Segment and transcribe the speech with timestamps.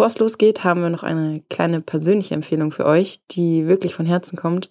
[0.00, 4.06] bevor es losgeht, haben wir noch eine kleine persönliche Empfehlung für euch, die wirklich von
[4.06, 4.70] Herzen kommt.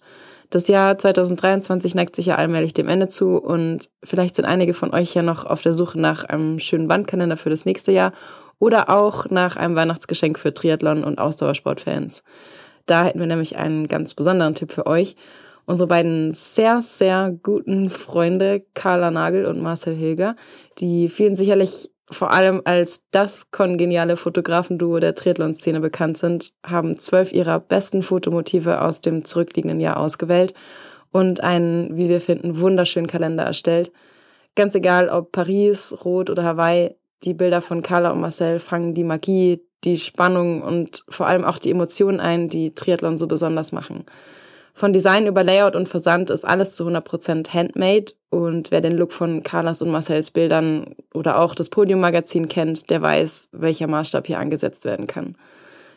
[0.50, 4.92] Das Jahr 2023 neigt sich ja allmählich dem Ende zu und vielleicht sind einige von
[4.92, 8.12] euch ja noch auf der Suche nach einem schönen Wandkalender für das nächste Jahr
[8.58, 12.24] oder auch nach einem Weihnachtsgeschenk für Triathlon- und Ausdauersportfans.
[12.86, 15.14] Da hätten wir nämlich einen ganz besonderen Tipp für euch.
[15.64, 20.34] Unsere beiden sehr, sehr guten Freunde Carla Nagel und Marcel Hilger,
[20.78, 27.32] die vielen sicherlich vor allem als das kongeniale Fotografenduo der Triathlon-Szene bekannt sind, haben zwölf
[27.32, 30.54] ihrer besten Fotomotive aus dem zurückliegenden Jahr ausgewählt
[31.12, 33.92] und einen, wie wir finden, wunderschönen Kalender erstellt.
[34.56, 39.04] Ganz egal, ob Paris, Rot oder Hawaii, die Bilder von Carla und Marcel fangen die
[39.04, 44.04] Magie, die Spannung und vor allem auch die Emotionen ein, die Triathlon so besonders machen.
[44.80, 49.12] Von Design über Layout und Versand ist alles zu 100% handmade und wer den Look
[49.12, 54.38] von Carlas und Marcells Bildern oder auch das Podium-Magazin kennt, der weiß, welcher Maßstab hier
[54.38, 55.36] angesetzt werden kann.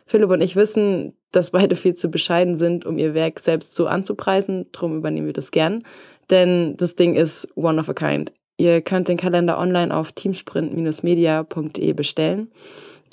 [0.06, 3.88] Philipp und ich wissen, dass beide viel zu bescheiden sind, um ihr Werk selbst so
[3.88, 5.84] anzupreisen, darum übernehmen wir das gern,
[6.30, 8.34] denn das Ding ist one of a kind.
[8.58, 12.52] Ihr könnt den Kalender online auf teamsprint-media.de bestellen.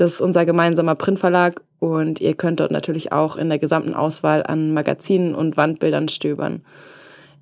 [0.01, 4.43] Das ist unser gemeinsamer Printverlag und ihr könnt dort natürlich auch in der gesamten Auswahl
[4.43, 6.63] an Magazinen und Wandbildern stöbern.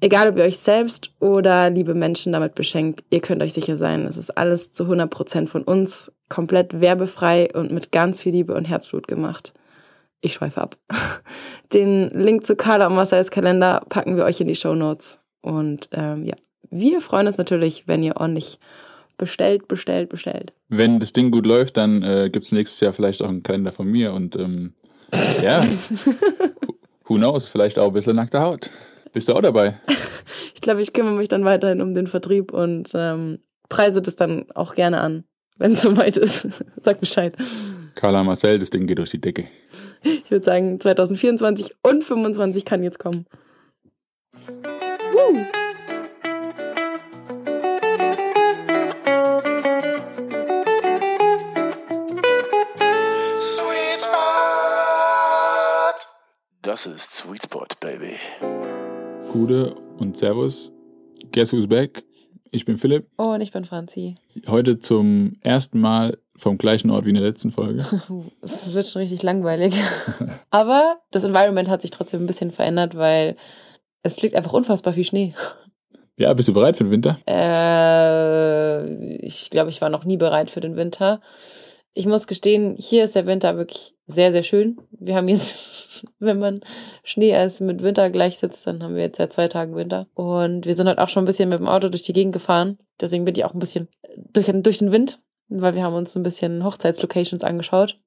[0.01, 4.06] Egal, ob ihr euch selbst oder liebe Menschen damit beschenkt, ihr könnt euch sicher sein,
[4.06, 8.64] es ist alles zu 100% von uns, komplett werbefrei und mit ganz viel Liebe und
[8.64, 9.55] Herzblut gemacht.
[10.20, 10.77] Ich schweife ab.
[11.73, 15.20] Den Link zu Carla und Marcel's Kalender packen wir euch in die Show Notes.
[15.42, 16.34] Und ähm, ja,
[16.70, 18.59] wir freuen uns natürlich, wenn ihr ordentlich
[19.19, 20.52] bestellt, bestellt, bestellt.
[20.69, 23.72] Wenn das Ding gut läuft, dann äh, gibt es nächstes Jahr vielleicht auch einen Kalender
[23.72, 24.74] von mir und ähm,
[25.42, 25.62] ja,
[27.05, 28.70] who knows, vielleicht auch ein bisschen nackte Haut.
[29.12, 29.80] Bist du auch dabei?
[30.55, 34.46] ich glaube, ich kümmere mich dann weiterhin um den Vertrieb und ähm, preise das dann
[34.55, 35.24] auch gerne an,
[35.56, 36.48] wenn es soweit ist.
[36.83, 37.34] Sag Bescheid.
[37.94, 39.48] Carla Marcel, das Ding geht durch die Decke.
[40.02, 43.27] Ich würde sagen, 2024 und 2025 kann jetzt kommen.
[45.12, 45.67] Woo!
[56.68, 58.17] Das ist Sweet Spot, Baby.
[59.33, 60.70] Gute und Servus.
[61.33, 62.05] Guess who's back?
[62.51, 63.08] Ich bin Philipp.
[63.17, 64.17] Oh, und ich bin Franzi.
[64.46, 67.86] Heute zum ersten Mal vom gleichen Ort wie in der letzten Folge.
[68.42, 69.80] Es wird schon richtig langweilig.
[70.51, 73.36] Aber das Environment hat sich trotzdem ein bisschen verändert, weil
[74.02, 75.33] es liegt einfach unfassbar viel Schnee.
[76.18, 77.18] Ja, bist du bereit für den Winter?
[77.27, 81.23] Äh, ich glaube, ich war noch nie bereit für den Winter.
[81.98, 84.79] Ich muss gestehen, hier ist der Winter wirklich sehr, sehr schön.
[84.92, 86.61] Wir haben jetzt, wenn man
[87.03, 90.07] Schnee als mit Winter gleichsetzt, dann haben wir jetzt ja zwei Tage Winter.
[90.14, 92.79] Und wir sind halt auch schon ein bisschen mit dem Auto durch die Gegend gefahren.
[93.01, 93.89] Deswegen bin ich auch ein bisschen
[94.33, 97.98] durch, durch den Wind, weil wir haben uns ein bisschen Hochzeitslocations angeschaut.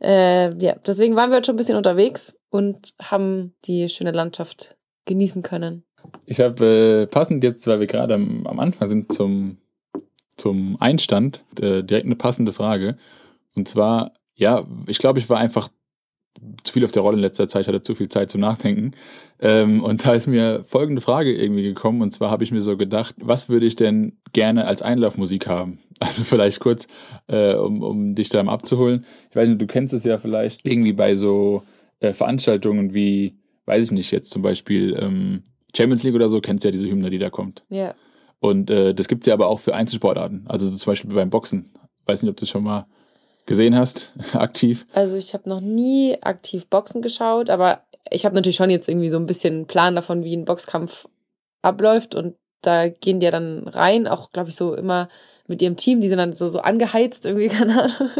[0.00, 4.76] Äh, ja, deswegen waren wir halt schon ein bisschen unterwegs und haben die schöne Landschaft
[5.06, 5.82] genießen können.
[6.24, 9.58] Ich habe äh, passend jetzt, weil wir gerade am, am Anfang sind zum
[10.38, 12.96] zum Einstand äh, direkt eine passende Frage.
[13.54, 15.68] Und zwar, ja, ich glaube, ich war einfach
[16.62, 18.92] zu viel auf der Rolle in letzter Zeit, hatte zu viel Zeit zum Nachdenken.
[19.40, 22.02] Ähm, und da ist mir folgende Frage irgendwie gekommen.
[22.02, 25.78] Und zwar habe ich mir so gedacht, was würde ich denn gerne als Einlaufmusik haben?
[26.00, 26.86] Also vielleicht kurz,
[27.26, 29.04] äh, um, um dich da mal abzuholen.
[29.30, 31.64] Ich weiß nicht, du kennst es ja vielleicht irgendwie bei so
[31.98, 33.34] äh, Veranstaltungen wie,
[33.66, 35.42] weiß ich nicht, jetzt zum Beispiel ähm,
[35.76, 37.64] Champions League oder so, kennst du ja diese Hymne, die da kommt.
[37.68, 37.96] Ja.
[38.40, 40.44] Und äh, das gibt es ja aber auch für Einzelsportarten.
[40.48, 41.72] Also zum Beispiel beim Boxen.
[42.06, 42.86] Weiß nicht, ob du es schon mal
[43.46, 44.86] gesehen hast, aktiv.
[44.92, 49.10] Also ich habe noch nie aktiv Boxen geschaut, aber ich habe natürlich schon jetzt irgendwie
[49.10, 51.08] so ein bisschen einen Plan davon, wie ein Boxkampf
[51.62, 52.14] abläuft.
[52.14, 55.08] Und da gehen die ja dann rein, auch glaube ich so immer
[55.48, 58.10] mit ihrem Team, die sind dann so, so angeheizt, irgendwie, keine Ahnung.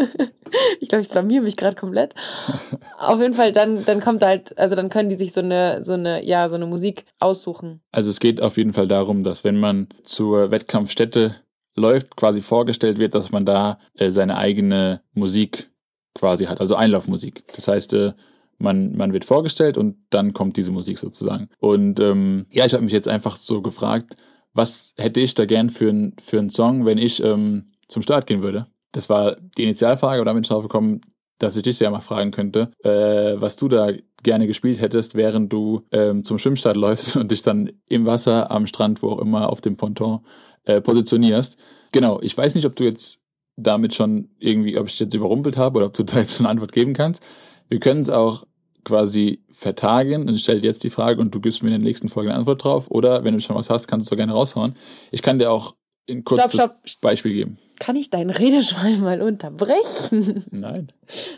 [0.80, 2.14] ich glaube, ich blamier mich gerade komplett.
[2.98, 5.92] Auf jeden Fall, dann, dann kommt halt, also dann können die sich so eine, so
[5.92, 7.80] eine, ja, so eine Musik aussuchen.
[7.92, 11.36] Also es geht auf jeden Fall darum, dass wenn man zur Wettkampfstätte
[11.76, 15.70] läuft, quasi vorgestellt wird, dass man da äh, seine eigene Musik
[16.14, 17.44] quasi hat, also Einlaufmusik.
[17.54, 18.14] Das heißt, äh,
[18.58, 21.48] man, man wird vorgestellt und dann kommt diese Musik sozusagen.
[21.60, 24.16] Und ähm, ja, ich habe mich jetzt einfach so gefragt,
[24.54, 28.26] was hätte ich da gern für, ein, für einen Song, wenn ich ähm, zum Start
[28.26, 28.66] gehen würde?
[28.92, 31.02] Das war die Initialfrage, aber damit bin ich drauf gekommen,
[31.38, 33.90] dass ich dich ja mal fragen könnte, äh, was du da
[34.22, 38.66] gerne gespielt hättest, während du ähm, zum Schwimmstart läufst und dich dann im Wasser, am
[38.66, 40.20] Strand, wo auch immer, auf dem Ponton
[40.64, 41.56] äh, positionierst.
[41.92, 43.20] Genau, ich weiß nicht, ob du jetzt
[43.56, 46.52] damit schon irgendwie, ob ich jetzt überrumpelt habe oder ob du da jetzt schon eine
[46.52, 47.22] Antwort geben kannst.
[47.68, 48.46] Wir können es auch
[48.88, 52.08] quasi vertagen und ich stelle jetzt die Frage und du gibst mir in der nächsten
[52.08, 52.90] Folge eine Antwort drauf.
[52.90, 54.74] Oder wenn du schon was hast, kannst du es doch gerne raushauen.
[55.10, 55.74] Ich kann dir auch
[56.08, 56.76] ein kurzes stopp.
[57.00, 57.58] Beispiel geben.
[57.78, 60.44] Kann ich deinen Redeschwein mal unterbrechen?
[60.50, 60.90] Nein.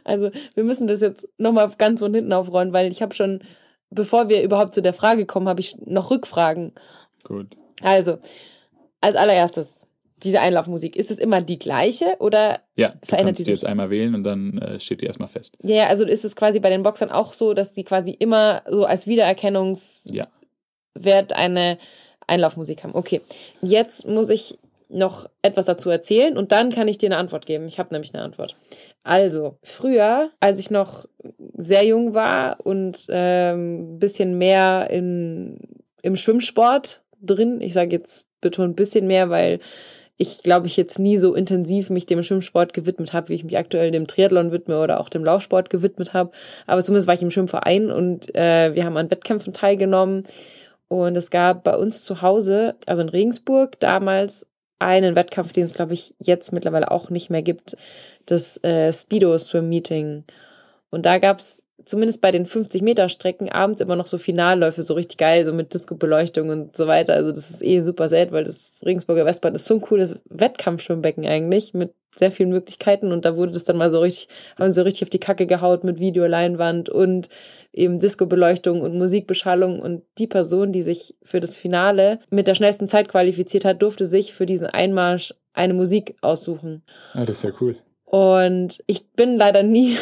[0.05, 3.43] Also, wir müssen das jetzt nochmal ganz von hinten aufrollen, weil ich habe schon,
[3.91, 6.73] bevor wir überhaupt zu der Frage kommen, habe ich noch Rückfragen.
[7.25, 7.57] Gut.
[7.83, 8.19] Also,
[9.01, 9.69] als allererstes,
[10.23, 13.61] diese Einlaufmusik, ist es immer die gleiche oder Ja, du Verändert kannst die die jetzt
[13.61, 13.69] sich?
[13.69, 15.57] einmal wählen und dann äh, steht die erstmal fest.
[15.63, 18.85] Ja, also ist es quasi bei den Boxern auch so, dass die quasi immer so
[18.85, 20.29] als Wiedererkennungswert
[21.01, 21.37] Ja.
[21.37, 21.79] eine
[22.27, 22.95] Einlaufmusik haben.
[22.95, 23.23] Okay,
[23.63, 24.59] jetzt muss ich
[24.89, 27.67] noch etwas dazu erzählen und dann kann ich dir eine Antwort geben.
[27.67, 28.57] Ich habe nämlich eine Antwort.
[29.05, 31.07] Also, früher, als ich noch
[31.57, 35.59] sehr jung war und ähm, ein bisschen mehr in,
[36.03, 39.61] im Schwimmsport drin, ich sage jetzt betont ein bisschen mehr, weil
[40.23, 43.57] ich glaube, ich jetzt nie so intensiv mich dem Schwimmsport gewidmet habe, wie ich mich
[43.57, 46.33] aktuell dem Triathlon widme oder auch dem Laufsport gewidmet habe.
[46.67, 50.25] Aber zumindest war ich im Schwimmverein und äh, wir haben an Wettkämpfen teilgenommen.
[50.89, 54.47] Und es gab bei uns zu Hause, also in Regensburg, damals
[54.79, 57.79] einen Wettkampf, den es, glaube ich, jetzt mittlerweile auch nicht mehr gibt,
[58.27, 60.25] das äh, Speedo Swim Meeting.
[60.91, 65.19] Und da gab es zumindest bei den 50-Meter-Strecken abends immer noch so Finalläufe, so richtig
[65.19, 67.15] geil, so mit Disco-Beleuchtung und so weiter.
[67.15, 71.27] Also das ist eh super selten, weil das Regensburger Westbad ist so ein cooles Wettkampfschwimmbecken
[71.27, 74.29] eigentlich mit sehr vielen Möglichkeiten und da wurde das dann mal so richtig,
[74.59, 77.29] haben sie so richtig auf die Kacke gehaut mit Videoleinwand und
[77.73, 82.89] eben Disco-Beleuchtung und Musikbeschallung und die Person, die sich für das Finale mit der schnellsten
[82.89, 86.83] Zeit qualifiziert hat, durfte sich für diesen Einmarsch eine Musik aussuchen.
[87.13, 87.77] Ah, das ist ja cool.
[88.11, 89.97] Und ich bin leider nie,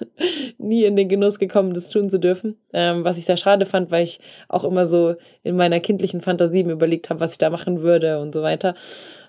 [0.56, 2.56] nie in den Genuss gekommen, das tun zu dürfen.
[2.72, 4.18] Ähm, was ich sehr schade fand, weil ich
[4.48, 8.18] auch immer so in meiner kindlichen Fantasie mir überlegt habe, was ich da machen würde
[8.18, 8.74] und so weiter.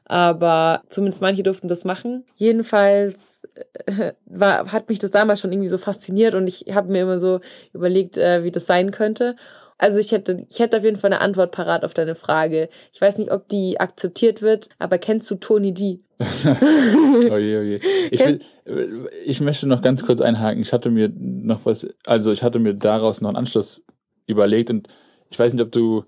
[0.05, 2.23] Aber zumindest manche durften das machen.
[2.37, 3.43] Jedenfalls
[3.85, 7.19] äh, war, hat mich das damals schon irgendwie so fasziniert und ich habe mir immer
[7.19, 7.41] so
[7.73, 9.35] überlegt, äh, wie das sein könnte.
[9.77, 12.69] Also ich hätte, ich hätte auf jeden Fall eine Antwort parat auf deine Frage.
[12.93, 15.97] Ich weiß nicht, ob die akzeptiert wird, aber kennst du Tony D?
[17.31, 17.79] Oje, oje.
[18.11, 18.39] Ich, will,
[19.25, 20.61] ich möchte noch ganz kurz einhaken.
[20.61, 23.83] Ich hatte mir noch was, also ich hatte mir daraus noch einen Anschluss
[24.27, 24.87] überlegt und
[25.29, 26.03] ich weiß nicht, ob du,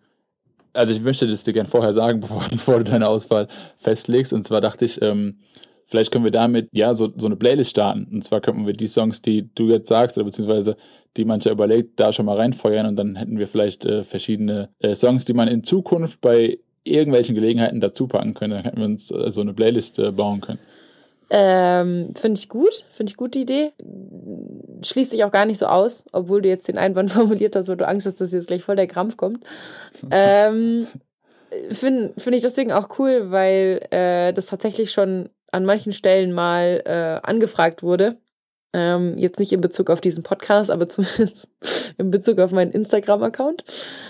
[0.73, 4.33] also ich möchte das dir gern vorher sagen, bevor, bevor du deine Auswahl festlegst.
[4.33, 5.39] Und zwar dachte ich, ähm,
[5.87, 8.07] vielleicht können wir damit ja so, so eine Playlist starten.
[8.11, 10.77] Und zwar könnten wir die Songs, die du jetzt sagst, oder beziehungsweise
[11.17, 14.95] die mancher überlegt, da schon mal reinfeuern und dann hätten wir vielleicht äh, verschiedene äh,
[14.95, 18.51] Songs, die man in Zukunft bei irgendwelchen Gelegenheiten dazu packen können.
[18.51, 20.59] Dann hätten wir uns äh, so eine Playlist äh, bauen können.
[21.29, 23.71] Ähm, finde ich gut, finde ich gut die Idee.
[24.83, 27.77] Schließt sich auch gar nicht so aus, obwohl du jetzt den Einwand formuliert hast, weil
[27.77, 29.43] du Angst hast, dass jetzt gleich voll der Krampf kommt.
[30.11, 30.87] ähm,
[31.71, 36.81] Finde find ich deswegen auch cool, weil äh, das tatsächlich schon an manchen Stellen mal
[36.85, 38.17] äh, angefragt wurde.
[38.73, 41.47] Ähm, jetzt nicht in Bezug auf diesen Podcast, aber zumindest
[41.97, 43.63] in Bezug auf meinen Instagram-Account,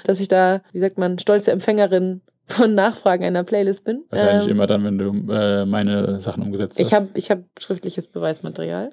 [0.05, 4.03] dass ich da, wie sagt man, stolze Empfängerin von Nachfragen einer Playlist bin.
[4.09, 6.85] Wahrscheinlich Ähm, immer dann, wenn du äh, meine Sachen umgesetzt hast.
[6.85, 8.91] ich habe ich hab schriftliches Beweismaterial.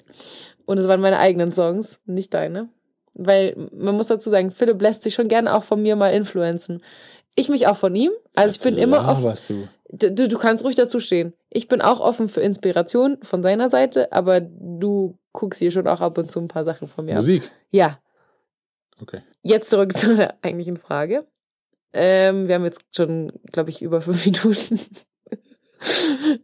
[0.67, 2.69] Und es waren meine eigenen Songs, nicht deine.
[3.14, 6.81] Weil man muss dazu sagen, Philipp lässt sich schon gerne auch von mir mal influenzen.
[7.35, 8.12] Ich mich auch von ihm.
[8.37, 9.25] Also ich bin immer offen.
[9.25, 9.69] Was du?
[9.93, 11.32] Du, du kannst ruhig dazu stehen.
[11.49, 16.00] Ich bin auch offen für Inspiration von seiner Seite, aber du guckst hier schon auch
[16.00, 17.19] ab und zu ein paar Sachen von mir ab.
[17.19, 17.50] Musik.
[17.70, 17.99] Ja,
[19.03, 19.23] Okay.
[19.43, 21.25] jetzt zurück zu der eigentlichen Frage.
[21.93, 24.81] Ähm, wir haben jetzt schon, glaube ich, über fünf Minuten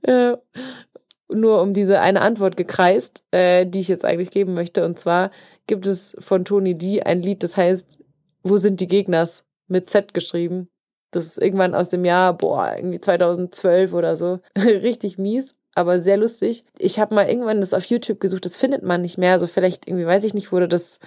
[0.02, 0.36] äh,
[1.28, 4.84] nur um diese eine Antwort gekreist, äh, die ich jetzt eigentlich geben möchte.
[4.84, 5.30] Und zwar
[5.66, 7.98] gibt es von Tony D ein Lied, das heißt
[8.42, 9.44] Wo sind die Gegners?
[9.68, 10.68] mit Z geschrieben.
[11.10, 14.40] Das ist irgendwann aus dem Jahr, boah, irgendwie 2012 oder so.
[14.56, 16.62] Richtig mies, aber sehr lustig.
[16.78, 19.32] Ich habe mal irgendwann das auf YouTube gesucht, das findet man nicht mehr.
[19.32, 21.00] Also vielleicht irgendwie, weiß ich nicht, wurde das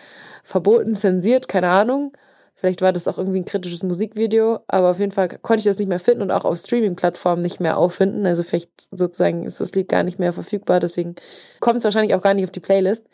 [0.43, 2.13] verboten, zensiert, keine Ahnung.
[2.59, 5.79] Vielleicht war das auch irgendwie ein kritisches Musikvideo, aber auf jeden Fall konnte ich das
[5.79, 8.25] nicht mehr finden und auch auf Streaming-Plattformen nicht mehr auffinden.
[8.25, 11.15] Also vielleicht sozusagen ist das Lied gar nicht mehr verfügbar, deswegen
[11.61, 13.07] kommt es wahrscheinlich auch gar nicht auf die Playlist.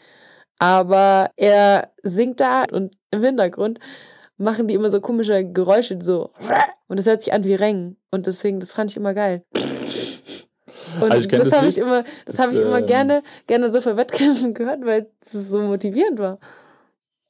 [0.57, 3.79] Aber er singt da und im Hintergrund
[4.37, 6.31] machen die immer so komische Geräusche, so
[6.87, 9.43] und es hört sich an wie Reng und deswegen, das fand ich immer geil.
[10.99, 13.71] Und Also das, das habe ich immer, das, Das, habe ich immer ähm, gerne, gerne
[13.71, 16.39] so für Wettkämpfen gehört, weil es so motivierend war.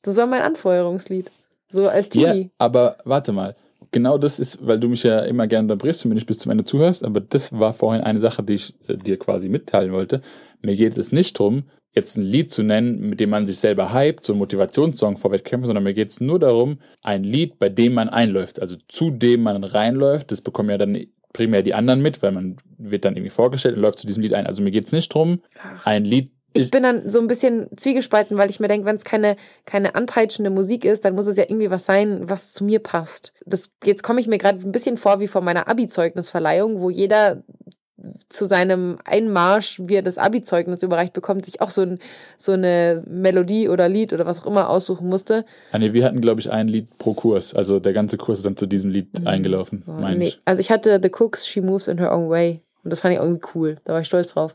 [0.01, 1.29] Das war mein Anfeuerungslied.
[1.71, 2.51] So als Ja, Teenie.
[2.57, 3.55] aber warte mal.
[3.91, 6.51] Genau das ist, weil du mich ja immer gerne unterbrichst und mir nicht bis zum
[6.51, 10.21] Ende zuhörst, aber das war vorhin eine Sache, die ich äh, dir quasi mitteilen wollte.
[10.61, 13.93] Mir geht es nicht darum, jetzt ein Lied zu nennen, mit dem man sich selber
[13.93, 17.69] hypt, so ein Motivationssong vor Wettkämpfen, sondern mir geht es nur darum, ein Lied, bei
[17.69, 22.01] dem man einläuft, also zu dem man reinläuft, das bekommen ja dann primär die anderen
[22.01, 24.47] mit, weil man wird dann irgendwie vorgestellt und läuft zu diesem Lied ein.
[24.47, 25.41] Also mir geht es nicht darum,
[25.85, 29.03] ein Lied Ich bin dann so ein bisschen zwiegespalten, weil ich mir denke, wenn es
[29.03, 29.35] keine,
[29.65, 33.33] keine anpeitschende Musik ist, dann muss es ja irgendwie was sein, was zu mir passt.
[33.45, 37.43] Das, jetzt komme ich mir gerade ein bisschen vor wie vor meiner Abi-Zeugnisverleihung, wo jeder
[38.29, 41.99] zu seinem Einmarsch, wie er das Abi-Zeugnis überreicht bekommt, sich auch so, ein,
[42.37, 45.45] so eine Melodie oder Lied oder was auch immer aussuchen musste.
[45.71, 47.53] Ah, nee, wir hatten, glaube ich, ein Lied pro Kurs.
[47.53, 49.27] Also der ganze Kurs ist dann zu diesem Lied Mhm.
[49.27, 50.27] eingelaufen, Oh, meine nee.
[50.27, 50.41] ich.
[50.45, 52.61] Also ich hatte The Cooks, She Moves in Her Own Way.
[52.83, 53.75] Und das fand ich irgendwie cool.
[53.85, 54.53] Da war ich stolz drauf.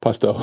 [0.00, 0.42] Passt auch.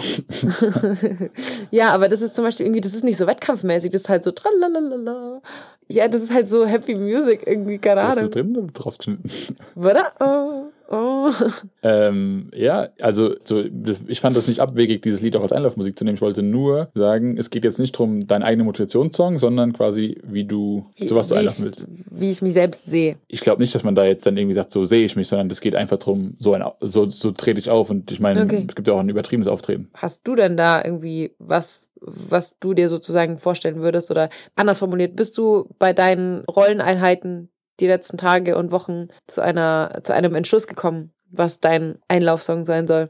[1.72, 4.24] ja, aber das ist zum Beispiel irgendwie, das ist nicht so wettkampfmäßig, das ist halt
[4.24, 5.42] so tralalala.
[5.88, 8.32] Ja, das ist halt so Happy Music irgendwie, keine Hast du Ahnung.
[8.32, 9.32] drin oder rausgeschnitten?
[9.76, 10.70] Oder?
[10.90, 11.32] Oh.
[11.84, 15.98] Ähm, ja, also so, das, ich fand das nicht abwegig, dieses Lied auch als Einlaufmusik
[15.98, 16.16] zu nehmen.
[16.16, 20.44] Ich wollte nur sagen, es geht jetzt nicht darum, dein eigener Motivationssong, sondern quasi, wie
[20.44, 21.88] du, so was du wie einlaufen ich, willst.
[22.12, 23.16] wie ich mich selbst sehe.
[23.30, 25.50] Ich glaube nicht, dass man da jetzt dann irgendwie sagt, so sehe ich mich, sondern
[25.50, 27.90] es geht einfach darum, so, ein, so, so trete ich auf.
[27.90, 28.66] Und ich meine, Okay.
[28.68, 29.90] es gibt ja auch ein übertriebenes Auftreten.
[29.94, 34.12] Hast du denn da irgendwie was, was du dir sozusagen vorstellen würdest?
[34.12, 40.02] Oder anders formuliert, bist du bei deinen Rolleneinheiten die letzten Tage und Wochen zu einer,
[40.04, 43.10] zu einem Entschluss gekommen, was dein Einlaufsong sein soll?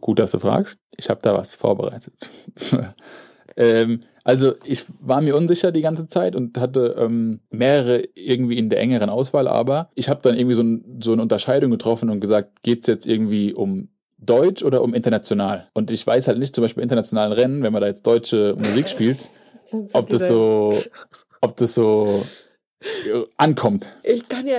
[0.00, 0.80] Gut, dass du fragst.
[0.96, 2.30] Ich habe da was vorbereitet.
[3.56, 8.70] ähm, also ich war mir unsicher die ganze Zeit und hatte ähm, mehrere irgendwie in
[8.70, 12.20] der engeren Auswahl, aber ich habe dann irgendwie so, ein, so eine Unterscheidung getroffen und
[12.20, 15.68] gesagt, geht es jetzt irgendwie um Deutsch oder um international?
[15.74, 18.54] Und ich weiß halt nicht, zum Beispiel bei internationalen Rennen, wenn man da jetzt deutsche
[18.56, 19.28] Musik spielt,
[19.92, 20.82] ob das so,
[21.42, 22.24] ob das so
[23.36, 23.86] ankommt.
[24.02, 24.58] Ich kann ja,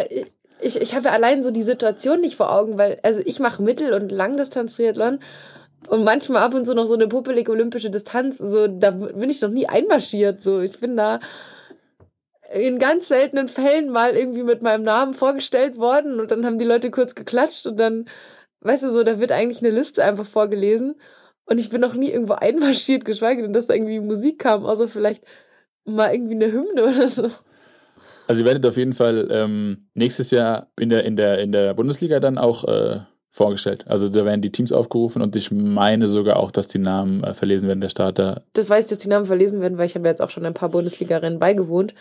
[0.62, 3.62] ich, ich habe ja allein so die Situation nicht vor Augen, weil, also ich mache
[3.62, 5.20] Mittel- und Langdistanz-Triathlon
[5.90, 8.38] und manchmal ab und zu noch so eine puppelige olympische Distanz.
[8.38, 10.42] So, da bin ich noch nie einmarschiert.
[10.42, 11.20] So, ich bin da
[12.54, 16.66] in ganz seltenen Fällen mal irgendwie mit meinem Namen vorgestellt worden und dann haben die
[16.66, 18.08] Leute kurz geklatscht und dann,
[18.62, 20.96] weißt du so, da wird eigentlich eine Liste einfach vorgelesen
[21.46, 24.88] und ich bin noch nie irgendwo einmarschiert, geschweige denn, dass da irgendwie Musik kam, außer
[24.88, 25.24] vielleicht
[25.86, 27.30] mal irgendwie eine Hymne oder so.
[28.28, 31.74] Also ihr werdet auf jeden Fall ähm, nächstes Jahr in der, in, der, in der
[31.74, 33.00] Bundesliga dann auch äh,
[33.32, 33.86] vorgestellt.
[33.88, 37.34] Also da werden die Teams aufgerufen und ich meine sogar auch, dass die Namen äh,
[37.34, 38.44] verlesen werden der Starter.
[38.54, 40.46] das weiß ich, dass die Namen verlesen werden, weil ich habe ja jetzt auch schon
[40.46, 41.94] ein paar Bundesliga-Rennen beigewohnt.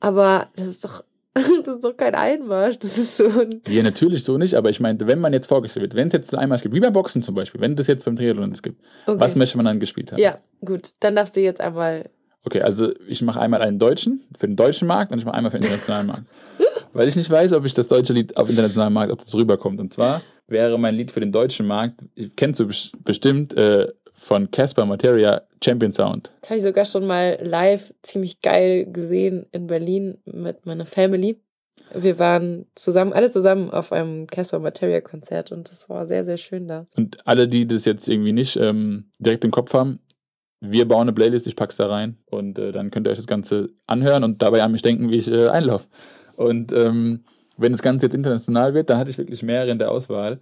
[0.00, 1.02] Aber das ist doch,
[1.34, 2.78] das ist doch kein Einmarsch.
[2.78, 3.60] Das ist so ein.
[3.68, 6.34] Ja, natürlich so nicht, aber ich meinte, wenn man jetzt vorgestellt wird, wenn es jetzt
[6.34, 9.18] einmal gibt, wie beim Boxen zum Beispiel, wenn das jetzt beim Triathlon es gibt, Okay.
[9.20, 10.20] was möchte man dann gespielt haben?
[10.20, 10.90] ja, gut.
[11.00, 12.10] Dann darfst du jetzt einmal.
[12.44, 15.50] Okay, also ich mache einmal einen deutschen für den deutschen Markt und ich mache einmal
[15.50, 16.24] für den internationalen Markt.
[16.92, 19.80] Weil ich nicht weiß, ob ich das deutsche Lied auf internationalen Markt, ob das rüberkommt.
[19.80, 22.00] Und zwar wäre mein Lied für den deutschen Markt,
[22.36, 26.30] kennst du bes- bestimmt äh, von Casper Materia, Champion Sound.
[26.42, 31.40] Das habe ich sogar schon mal live ziemlich geil gesehen in Berlin mit meiner Family.
[31.92, 36.36] Wir waren zusammen, alle zusammen auf einem Casper Materia Konzert und das war sehr, sehr
[36.38, 36.86] schön da.
[36.96, 39.98] Und alle, die das jetzt irgendwie nicht ähm, direkt im Kopf haben,
[40.70, 43.26] wir bauen eine Playlist, ich pack's da rein und äh, dann könnt ihr euch das
[43.26, 45.86] Ganze anhören und dabei an mich denken, wie ich äh, einlaufe.
[46.36, 47.24] Und ähm,
[47.56, 50.40] wenn das Ganze jetzt international wird, dann hatte ich wirklich mehrere in der Auswahl.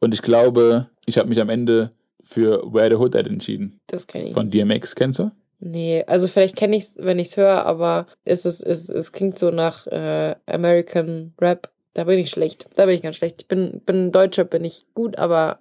[0.00, 1.92] Und ich glaube, ich habe mich am Ende
[2.22, 3.80] für Where the Hood At entschieden.
[3.86, 4.34] Das kenne ich.
[4.34, 5.30] Von DMX, kennst du?
[5.58, 9.12] Nee, also vielleicht kenne ich es, wenn ich es höre, aber es, ist, es, es
[9.12, 11.70] klingt so nach äh, American Rap.
[11.92, 12.66] Da bin ich schlecht.
[12.76, 13.42] Da bin ich ganz schlecht.
[13.42, 15.58] Ich bin, bin Deutscher, bin ich gut, aber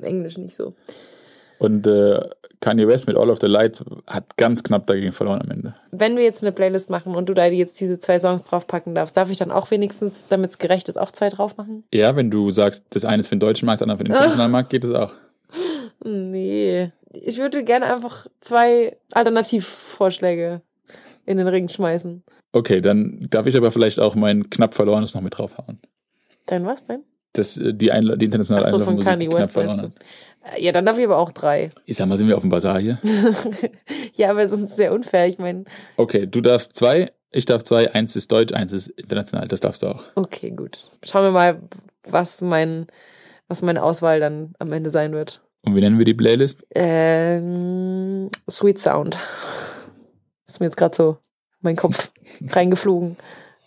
[0.00, 0.74] Englisch nicht so.
[1.58, 2.20] Und äh,
[2.60, 5.74] Kanye West mit All of the Lights hat ganz knapp dagegen verloren am Ende.
[5.92, 9.16] Wenn wir jetzt eine Playlist machen und du da jetzt diese zwei Songs draufpacken darfst,
[9.16, 11.84] darf ich dann auch wenigstens, damit es gerecht ist, auch zwei drauf machen?
[11.92, 14.12] Ja, wenn du sagst, das eine ist für den deutschen Markt, das andere für den
[14.12, 15.12] internationalen Markt, geht das auch.
[16.04, 16.92] Nee.
[17.12, 20.60] Ich würde gerne einfach zwei Alternativvorschläge
[21.26, 22.22] in den Ring schmeißen.
[22.52, 25.80] Okay, dann darf ich aber vielleicht auch mein knapp verlorenes noch mit draufhauen.
[26.46, 27.04] Dein was denn?
[27.32, 29.94] Das, äh, die, Einla die internationale Achso, von Einlaufmusik Kanye knapp West verloren
[30.58, 31.70] Ja, dann darf ich aber auch drei.
[31.84, 32.98] Ich sag mal, sind wir auf dem Bazar hier?
[34.14, 35.26] ja, aber sonst ist es sehr unfair.
[35.28, 35.64] Ich meine,
[35.96, 39.82] Okay, du darfst zwei, ich darf zwei, eins ist deutsch, eins ist international, das darfst
[39.82, 40.04] du auch.
[40.14, 40.90] okay, gut.
[41.02, 41.60] Schauen wir mal,
[42.04, 42.86] was mein,
[43.48, 45.42] was meine Auswahl dann am Ende sein wird.
[45.62, 46.66] Und wie nennen wir die Playlist?
[46.74, 49.18] Ähm, Sweet Sound.
[50.48, 51.16] Ist mir jetzt gerade so in
[51.60, 52.10] meinen Kopf
[52.50, 53.16] reingeflogen.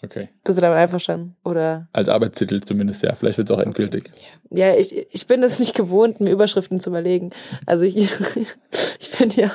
[0.04, 0.30] Okay.
[0.44, 1.36] Bist du damit einverstanden?
[1.46, 1.88] Oder?
[1.94, 3.16] Als Arbeitstitel zumindest, ja.
[3.16, 4.12] Vielleicht wird es auch endgültig.
[4.50, 7.32] Ja, ich, ich bin es nicht gewohnt, mir Überschriften zu überlegen.
[7.66, 7.96] Also ich,
[9.00, 9.52] ich bin ja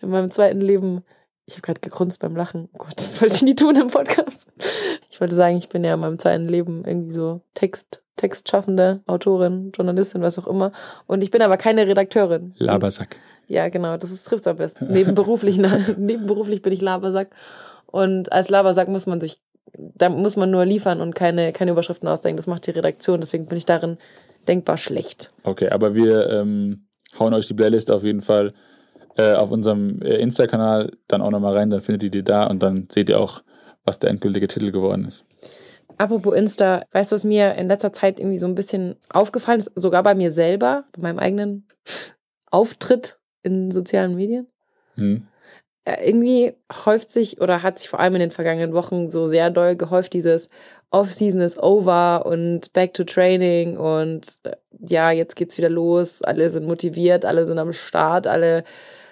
[0.00, 1.02] in meinem zweiten Leben,
[1.46, 2.68] ich habe gerade gegrunzt beim Lachen.
[2.72, 4.46] Oh Gott, das wollte ich nie tun im Podcast.
[5.10, 9.72] Ich wollte sagen, ich bin ja in meinem zweiten Leben irgendwie so Text, Textschaffende, Autorin,
[9.74, 10.72] Journalistin, was auch immer.
[11.06, 12.54] Und ich bin aber keine Redakteurin.
[12.56, 13.16] Labersack.
[13.48, 14.90] Ja, genau, das trifft am besten.
[14.90, 15.58] Nebenberuflich,
[15.98, 17.30] nebenberuflich bin ich Labersack.
[17.86, 19.38] Und als Labersack muss man sich,
[19.74, 22.36] da muss man nur liefern und keine, keine Überschriften ausdenken.
[22.36, 23.98] Das macht die Redaktion, deswegen bin ich darin
[24.46, 25.32] denkbar schlecht.
[25.44, 26.86] Okay, aber wir ähm,
[27.18, 28.54] hauen euch die Playlist auf jeden Fall
[29.16, 32.62] äh, auf unserem äh, Insta-Kanal dann auch nochmal rein, dann findet ihr die da und
[32.62, 33.42] dann seht ihr auch,
[33.84, 35.24] was der endgültige Titel geworden ist.
[35.98, 39.70] Apropos Insta, weißt du, was mir in letzter Zeit irgendwie so ein bisschen aufgefallen ist,
[39.74, 41.68] sogar bei mir selber, bei meinem eigenen
[42.50, 44.46] Auftritt in sozialen Medien?
[44.94, 45.26] Hm.
[45.84, 49.50] Äh, irgendwie häuft sich oder hat sich vor allem in den vergangenen Wochen so sehr
[49.50, 50.48] doll gehäuft, dieses
[50.90, 56.50] Off-Season is over und back to training und äh, ja, jetzt geht's wieder los, alle
[56.50, 58.64] sind motiviert, alle sind am Start, alle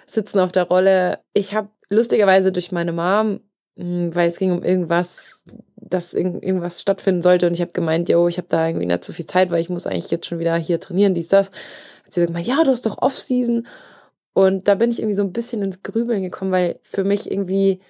[0.05, 1.19] sitzen auf der Rolle.
[1.33, 3.41] Ich habe lustigerweise durch meine Mom,
[3.77, 5.41] hm, weil es ging um irgendwas,
[5.75, 9.11] dass irgendwas stattfinden sollte und ich habe gemeint, yo, ich habe da irgendwie nicht so
[9.11, 11.47] viel Zeit, weil ich muss eigentlich jetzt schon wieder hier trainieren, dies, das.
[11.47, 13.67] Hat sie gesagt, ja, du hast doch Off-Season
[14.33, 17.81] und da bin ich irgendwie so ein bisschen ins Grübeln gekommen, weil für mich irgendwie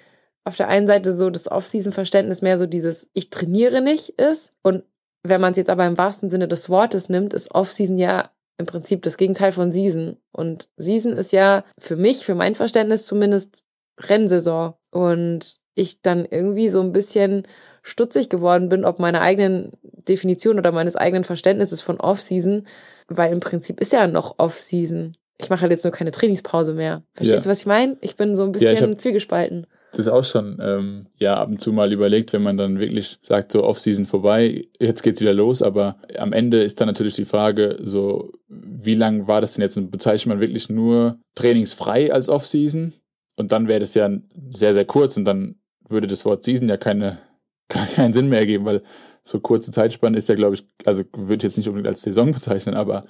[0.43, 4.51] auf der einen Seite so das Off-Season-Verständnis mehr so dieses Ich trainiere nicht ist.
[4.63, 4.83] Und
[5.23, 8.65] wenn man es jetzt aber im wahrsten Sinne des Wortes nimmt, ist Off-Season ja im
[8.65, 10.17] Prinzip das Gegenteil von Season.
[10.31, 13.63] Und Season ist ja für mich, für mein Verständnis zumindest,
[13.99, 14.73] Rennsaison.
[14.89, 17.47] Und ich dann irgendwie so ein bisschen
[17.83, 22.67] stutzig geworden bin, ob meiner eigenen Definition oder meines eigenen Verständnisses von Off-Season,
[23.07, 27.03] weil im Prinzip ist ja noch Off-Season ich mache halt jetzt nur keine Trainingspause mehr.
[27.13, 27.43] Verstehst ja.
[27.43, 27.97] du, was ich meine?
[28.01, 29.67] Ich bin so ein bisschen ja, zwiegespalten.
[29.91, 33.19] Das ist auch schon ähm, ja ab und zu mal überlegt, wenn man dann wirklich
[33.23, 37.25] sagt, so Off-Season vorbei, jetzt geht's wieder los, aber am Ende ist dann natürlich die
[37.25, 42.29] Frage, so wie lang war das denn jetzt und bezeichnet man wirklich nur trainingsfrei als
[42.29, 42.93] Off-Season?
[43.35, 44.09] Und dann wäre das ja
[44.51, 45.55] sehr, sehr kurz und dann
[45.89, 47.17] würde das Wort Season ja keine,
[47.67, 48.83] keinen Sinn mehr ergeben, weil
[49.23, 52.31] so kurze Zeitspanne ist ja, glaube ich, also würde ich jetzt nicht unbedingt als Saison
[52.31, 53.05] bezeichnen, aber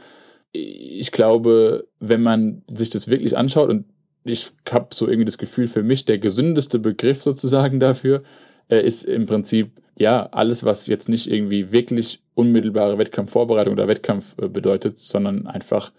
[0.52, 3.86] ich glaube, wenn man sich das wirklich anschaut und
[4.24, 8.24] ich habe so irgendwie das Gefühl, für mich der gesündeste Begriff sozusagen dafür
[8.70, 14.36] äh, ist im Prinzip ja alles, was jetzt nicht irgendwie wirklich unmittelbare Wettkampfvorbereitung oder Wettkampf
[14.40, 15.92] äh, bedeutet, sondern einfach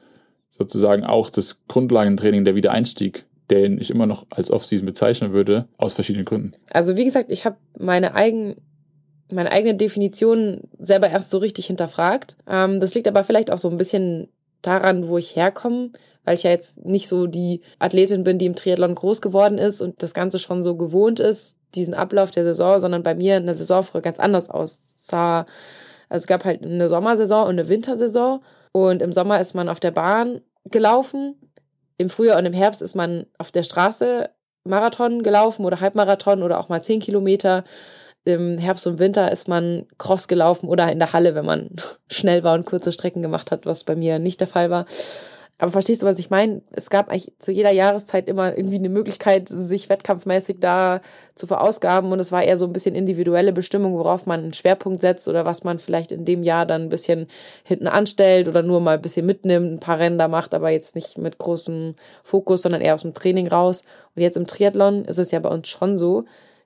[0.51, 5.95] sozusagen auch das Grundlagentraining, der Wiedereinstieg, den ich immer noch als Offseason bezeichnen würde, aus
[5.95, 6.53] verschiedenen Gründen.
[6.71, 8.57] Also wie gesagt, ich habe meine eigenen
[9.31, 12.37] meine eigene Definition selber erst so richtig hinterfragt.
[12.47, 14.29] Ähm, das liegt aber vielleicht auch so ein bisschen
[14.63, 15.91] daran, wo ich herkomme,
[16.25, 19.81] weil ich ja jetzt nicht so die Athletin bin, die im Triathlon groß geworden ist
[19.81, 23.55] und das Ganze schon so gewohnt ist, diesen Ablauf der Saison, sondern bei mir eine
[23.55, 25.47] Saison früher ganz anders aussah.
[26.09, 28.43] Also es gab halt eine Sommersaison und eine Wintersaison.
[28.73, 31.35] Und im Sommer ist man auf der Bahn gelaufen,
[31.99, 34.31] im Frühjahr und im Herbst ist man auf der Straße
[34.65, 37.65] Marathon gelaufen oder Halbmarathon oder auch mal zehn Kilometer
[38.25, 41.71] im Herbst und Winter ist man cross gelaufen oder in der Halle, wenn man
[42.09, 44.87] schnell war und kurze Strecken gemacht hat, was bei mir nicht der Fall war.
[45.63, 46.61] Aber verstehst du, was ich meine?
[46.73, 51.03] Es gab eigentlich zu jeder Jahreszeit immer irgendwie eine Möglichkeit, sich wettkampfmäßig da
[51.37, 52.11] zu verausgaben.
[52.11, 55.45] Und es war eher so ein bisschen individuelle Bestimmung, worauf man einen Schwerpunkt setzt oder
[55.45, 57.29] was man vielleicht in dem Jahr dann ein bisschen
[57.63, 60.97] hinten anstellt oder nur mal ein bisschen mitnimmt, ein paar Rennen da macht, aber jetzt
[60.97, 63.85] nicht mit großem Fokus, sondern eher aus dem Training raus.
[64.17, 66.25] Und jetzt im Triathlon ist es ja bei uns schon so,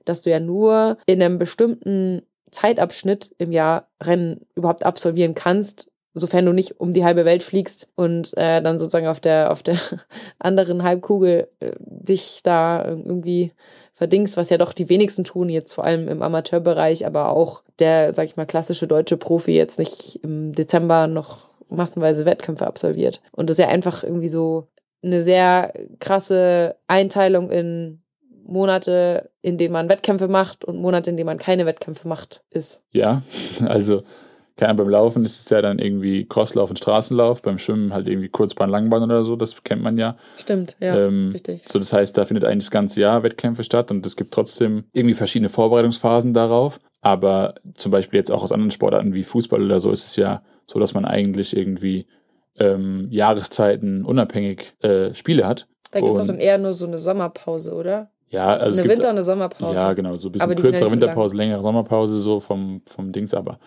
[0.09, 6.45] dass du ja nur in einem bestimmten Zeitabschnitt im Jahr Rennen überhaupt absolvieren kannst, sofern
[6.45, 9.77] du nicht um die halbe Welt fliegst und äh, dann sozusagen auf der auf der
[10.39, 13.51] anderen Halbkugel äh, dich da irgendwie
[13.93, 18.13] verdingst, was ja doch die wenigsten tun, jetzt vor allem im Amateurbereich, aber auch der,
[18.13, 23.21] sag ich mal, klassische deutsche Profi jetzt nicht im Dezember noch massenweise Wettkämpfe absolviert.
[23.31, 24.67] Und das ist ja einfach irgendwie so
[25.03, 28.01] eine sehr krasse Einteilung in
[28.47, 32.83] Monate, in denen man Wettkämpfe macht und Monate, in denen man keine Wettkämpfe macht, ist.
[32.91, 33.21] Ja,
[33.65, 34.03] also
[34.57, 38.29] keine beim Laufen ist es ja dann irgendwie Crosslauf und Straßenlauf, beim Schwimmen halt irgendwie
[38.29, 40.17] Kurzbahn, Langbahn oder so, das kennt man ja.
[40.37, 41.61] Stimmt, ja, ähm, richtig.
[41.67, 44.85] So, das heißt, da findet eigentlich das ganze Jahr Wettkämpfe statt und es gibt trotzdem
[44.93, 46.79] irgendwie verschiedene Vorbereitungsphasen darauf.
[47.01, 50.41] Aber zum Beispiel jetzt auch aus anderen Sportarten wie Fußball oder so ist es ja
[50.65, 52.07] so, dass man eigentlich irgendwie
[52.57, 55.67] ähm, Jahreszeiten unabhängig äh, Spiele hat.
[55.91, 58.09] Da gibt es doch dann eher nur so eine Sommerpause, oder?
[58.29, 59.73] Ja, also eine Winter- und eine Sommerpause.
[59.73, 63.33] Ja, genau, so ein bisschen kürzere Winterpause, längere Sommerpause, so vom, vom Dings.
[63.33, 63.59] Aber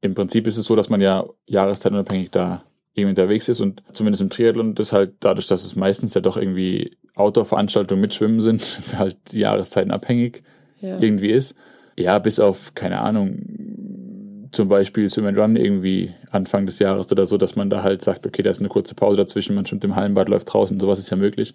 [0.00, 2.62] im Prinzip ist es so, dass man ja jahreszeitunabhängig da
[2.94, 6.36] irgendwie unterwegs ist und zumindest im Triathlon das halt dadurch, dass es meistens ja doch
[6.36, 10.42] irgendwie Outdoor-Veranstaltungen mit Schwimmen sind, halt jahreszeitenabhängig
[10.80, 10.98] ja.
[11.00, 11.56] irgendwie ist.
[11.96, 17.26] Ja, bis auf, keine Ahnung, zum Beispiel Swim and Run irgendwie Anfang des Jahres oder
[17.26, 19.84] so, dass man da halt sagt, okay, da ist eine kurze Pause dazwischen, man schwimmt
[19.84, 21.54] im Hallenbad, läuft draußen, sowas ist ja möglich.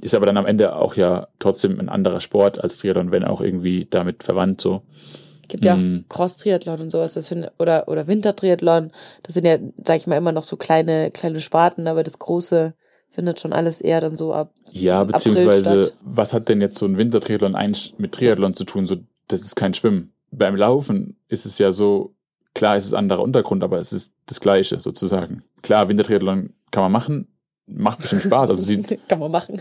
[0.00, 3.40] Ist aber dann am Ende auch ja trotzdem ein anderer Sport als Triathlon, wenn auch
[3.40, 4.82] irgendwie damit verwandt so.
[5.48, 6.04] Gibt ja auch hm.
[6.08, 8.92] Cross-Triathlon und sowas, das find, oder, oder Winter-Triathlon.
[9.22, 12.74] Das sind ja, sag ich mal, immer noch so kleine, kleine Sparten, aber das große
[13.10, 14.52] findet schon alles eher dann so ab.
[14.72, 17.56] Ja, beziehungsweise, was hat denn jetzt so ein Winter-Triathlon
[17.98, 18.86] mit Triathlon zu tun?
[18.86, 18.96] So,
[19.28, 20.12] das ist kein Schwimmen.
[20.30, 22.14] Beim Laufen ist es ja so,
[22.54, 25.44] klar ist es anderer Untergrund, aber es ist das Gleiche sozusagen.
[25.62, 27.28] Klar, Wintertriathlon kann man machen,
[27.66, 28.50] macht bestimmt Spaß.
[28.50, 29.60] Also sie, Kann man machen.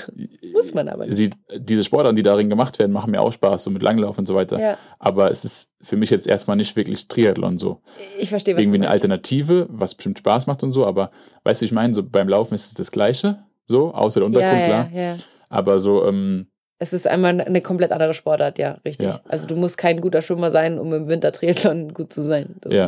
[0.54, 1.16] Muss man aber nicht.
[1.16, 4.28] Sie, diese Sportarten, die darin gemacht werden, machen mir auch Spaß, so mit Langlauf und
[4.28, 4.60] so weiter.
[4.60, 7.82] Ja, Aber es ist für mich jetzt erstmal nicht wirklich Triathlon so.
[8.20, 8.90] ich verstehe, was Irgendwie eine.
[8.90, 11.12] Alternative, was bestimmt Spaß macht und so, aber
[11.44, 14.60] weißt du, ich meine, so beim Laufen ist es das Gleiche, so, außer der Untergrund,
[14.60, 14.90] ja, klar.
[14.94, 15.18] ja, ja.
[15.50, 16.48] Aber so, ähm,
[16.80, 19.08] Es ist einmal eine komplett andere Sportart, ja, richtig.
[19.08, 19.22] Ja.
[19.30, 22.56] Also du musst kein guter Schwimmer sein, um im Winter Triathlon gut zu sein.
[22.62, 22.88] Das Ja.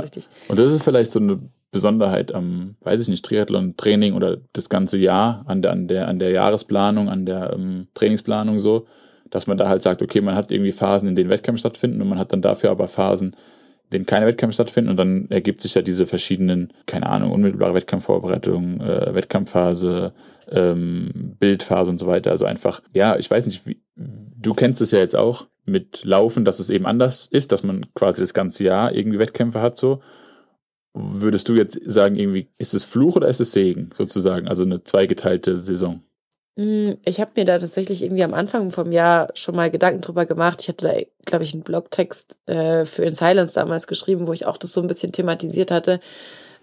[0.49, 1.39] und das ist vielleicht so eine
[1.75, 6.19] Besonderheit am, weiß ich nicht, Triathlon-Training oder das ganze Jahr, an der, an der, an
[6.19, 8.87] der Jahresplanung, an der ähm, Trainingsplanung so,
[9.29, 12.07] dass man da halt sagt, okay, man hat irgendwie Phasen, in denen Wettkämpfe stattfinden und
[12.07, 13.35] man hat dann dafür aber Phasen,
[13.83, 17.73] in denen keine Wettkämpfe stattfinden und dann ergibt sich ja diese verschiedenen, keine Ahnung, unmittelbare
[17.73, 20.13] Wettkampfvorbereitung, äh, Wettkampfphase,
[20.49, 22.31] ähm, Bildphase und so weiter.
[22.31, 26.45] Also einfach, ja, ich weiß nicht, wie, du kennst es ja jetzt auch mit Laufen,
[26.45, 29.99] dass es eben anders ist, dass man quasi das ganze Jahr irgendwie Wettkämpfe hat so.
[30.95, 34.47] Würdest du jetzt sagen, irgendwie, ist es Fluch oder ist es Segen, sozusagen?
[34.47, 36.01] Also eine zweigeteilte Saison.
[36.55, 40.25] Mm, Ich habe mir da tatsächlich irgendwie am Anfang vom Jahr schon mal Gedanken drüber
[40.25, 40.61] gemacht.
[40.61, 40.93] Ich hatte da,
[41.25, 44.81] glaube ich, einen Blogtext äh, für In Silence damals geschrieben, wo ich auch das so
[44.81, 45.99] ein bisschen thematisiert hatte,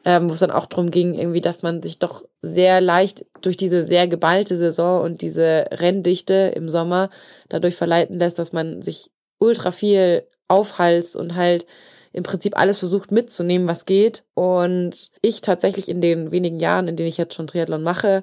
[0.06, 3.58] ähm, wo es dann auch darum ging, irgendwie, dass man sich doch sehr leicht durch
[3.58, 7.10] diese sehr geballte Saison und diese Renndichte im Sommer
[7.50, 11.66] dadurch verleiten lässt, dass man sich ultra viel aufhalst und halt
[12.12, 14.24] im Prinzip alles versucht mitzunehmen, was geht.
[14.34, 18.22] Und ich tatsächlich in den wenigen Jahren, in denen ich jetzt schon Triathlon mache,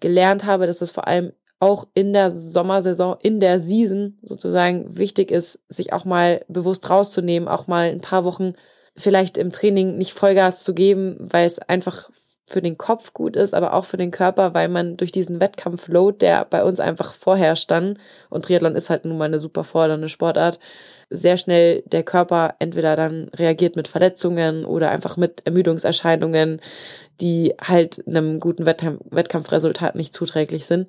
[0.00, 5.30] gelernt habe, dass es vor allem auch in der Sommersaison, in der Season sozusagen wichtig
[5.30, 8.54] ist, sich auch mal bewusst rauszunehmen, auch mal ein paar Wochen
[8.96, 12.10] vielleicht im Training nicht Vollgas zu geben, weil es einfach
[12.48, 16.18] für den Kopf gut ist, aber auch für den Körper, weil man durch diesen Wettkampfload,
[16.18, 17.98] der bei uns einfach vorherrscht dann,
[18.30, 20.58] und Triathlon ist halt nun mal eine super fordernde Sportart,
[21.10, 26.60] sehr schnell der Körper entweder dann reagiert mit Verletzungen oder einfach mit Ermüdungserscheinungen,
[27.20, 30.88] die halt einem guten Wettkampf Wettkampfresultat nicht zuträglich sind.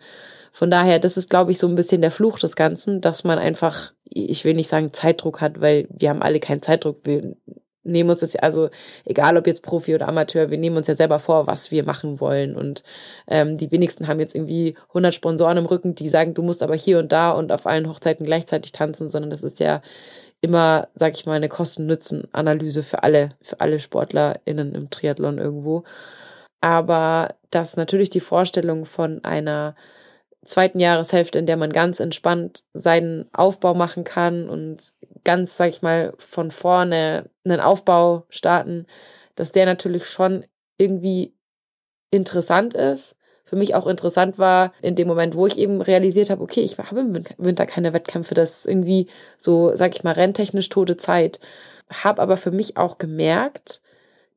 [0.52, 3.39] Von daher, das ist, glaube ich, so ein bisschen der Fluch des Ganzen, dass man
[3.39, 6.98] einfach, ich will nicht sagen Zeitdruck hat, weil wir haben alle keinen Zeitdruck.
[7.04, 7.36] Wir
[7.83, 8.69] nehmen uns das ja, also
[9.05, 12.19] egal ob jetzt Profi oder Amateur, wir nehmen uns ja selber vor, was wir machen
[12.19, 12.55] wollen.
[12.55, 12.83] Und
[13.27, 16.75] ähm, die wenigsten haben jetzt irgendwie 100 Sponsoren im Rücken, die sagen, du musst aber
[16.75, 19.81] hier und da und auf allen Hochzeiten gleichzeitig tanzen, sondern das ist ja
[20.41, 25.83] immer, sag ich mal, eine Kosten-Nutzen-Analyse für alle, für alle SportlerInnen im Triathlon irgendwo.
[26.61, 29.75] Aber dass natürlich die Vorstellung von einer
[30.45, 35.82] zweiten Jahreshälfte, in der man ganz entspannt seinen Aufbau machen kann und ganz, sag ich
[35.82, 38.86] mal, von vorne einen Aufbau starten,
[39.36, 40.45] dass der natürlich schon
[40.78, 41.34] irgendwie
[42.12, 43.15] interessant ist.
[43.45, 46.78] Für mich auch interessant war in dem Moment, wo ich eben realisiert habe, okay, ich
[46.78, 51.39] habe im Winter keine Wettkämpfe, das ist irgendwie so, sag ich mal, renntechnisch tote Zeit.
[51.91, 53.82] Habe aber für mich auch gemerkt,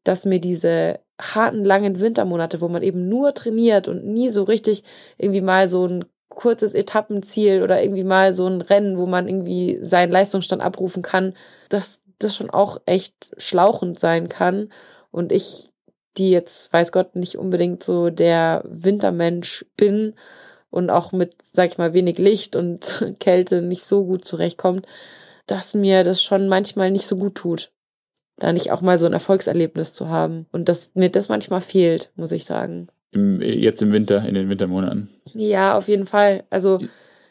[0.02, 4.84] dass mir diese harten, langen Wintermonate, wo man eben nur trainiert und nie so richtig
[5.18, 9.78] irgendwie mal so ein kurzes Etappenziel oder irgendwie mal so ein Rennen, wo man irgendwie
[9.82, 11.34] seinen Leistungsstand abrufen kann,
[11.68, 14.72] dass das schon auch echt schlauchend sein kann.
[15.10, 15.70] Und ich,
[16.16, 20.14] die jetzt, weiß Gott, nicht unbedingt so der Wintermensch bin
[20.70, 24.86] und auch mit, sag ich mal, wenig Licht und Kälte nicht so gut zurechtkommt,
[25.46, 27.70] dass mir das schon manchmal nicht so gut tut
[28.42, 30.46] da nicht auch mal so ein Erfolgserlebnis zu haben.
[30.52, 32.88] Und dass mir das manchmal fehlt, muss ich sagen.
[33.12, 35.10] Im, jetzt im Winter, in den Wintermonaten.
[35.34, 36.44] Ja, auf jeden Fall.
[36.50, 36.80] Also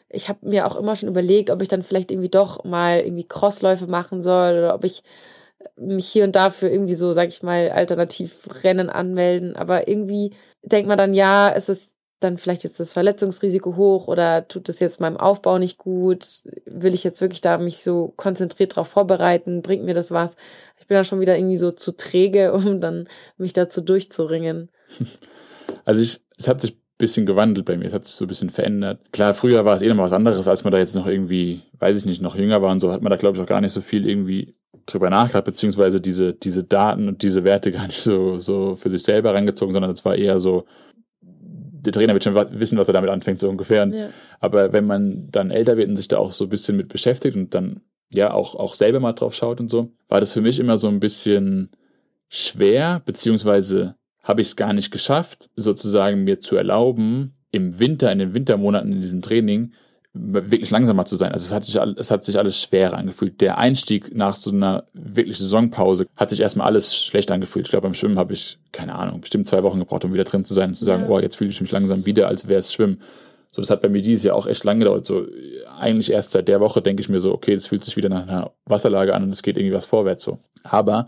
[0.08, 3.26] ich habe mir auch immer schon überlegt, ob ich dann vielleicht irgendwie doch mal irgendwie
[3.26, 5.02] Crossläufe machen soll oder ob ich
[5.76, 9.56] mich hier und da für irgendwie so, sag ich mal, Alternativrennen anmelden.
[9.56, 11.91] Aber irgendwie denkt man dann, ja, es ist
[12.22, 16.42] dann vielleicht jetzt das Verletzungsrisiko hoch oder tut es jetzt meinem Aufbau nicht gut?
[16.66, 19.62] Will ich jetzt wirklich da mich so konzentriert darauf vorbereiten?
[19.62, 20.36] Bringt mir das was?
[20.80, 24.70] Ich bin da schon wieder irgendwie so zu träge, um dann mich dazu durchzuringen.
[25.84, 28.28] Also ich, es hat sich ein bisschen gewandelt bei mir, es hat sich so ein
[28.28, 29.00] bisschen verändert.
[29.10, 31.62] Klar, früher war es eh noch mal was anderes, als man da jetzt noch irgendwie,
[31.78, 33.60] weiß ich nicht, noch jünger war und so, hat man da glaube ich auch gar
[33.60, 34.54] nicht so viel irgendwie
[34.86, 39.02] drüber nachgedacht, beziehungsweise diese, diese Daten und diese Werte gar nicht so, so für sich
[39.02, 40.66] selber reingezogen, sondern es war eher so,
[41.84, 43.86] der Trainer wird schon wissen, was er damit anfängt, so ungefähr.
[43.88, 44.10] Ja.
[44.40, 47.36] Aber wenn man dann älter wird und sich da auch so ein bisschen mit beschäftigt
[47.36, 50.58] und dann ja auch, auch selber mal drauf schaut und so, war das für mich
[50.58, 51.70] immer so ein bisschen
[52.28, 58.18] schwer, beziehungsweise habe ich es gar nicht geschafft, sozusagen mir zu erlauben, im Winter, in
[58.18, 59.72] den Wintermonaten in diesem Training
[60.14, 61.32] wirklich langsamer zu sein.
[61.32, 63.40] Also es hat sich, es hat sich alles schwerer angefühlt.
[63.40, 67.66] Der Einstieg nach so einer wirklich Saisonpause hat sich erstmal alles schlecht angefühlt.
[67.66, 70.44] Ich glaube, beim Schwimmen habe ich, keine Ahnung, bestimmt zwei Wochen gebraucht, um wieder drin
[70.44, 71.08] zu sein und zu sagen, Ja.
[71.08, 73.00] oh, jetzt fühle ich mich langsam wieder, als wäre es Schwimmen.
[73.52, 75.06] So, das hat bei mir dieses Jahr auch echt lange gedauert.
[75.06, 75.26] So,
[75.78, 78.26] eigentlich erst seit der Woche denke ich mir so, okay, das fühlt sich wieder nach
[78.28, 80.38] einer Wasserlage an und es geht irgendwie was vorwärts so.
[80.62, 81.06] Aber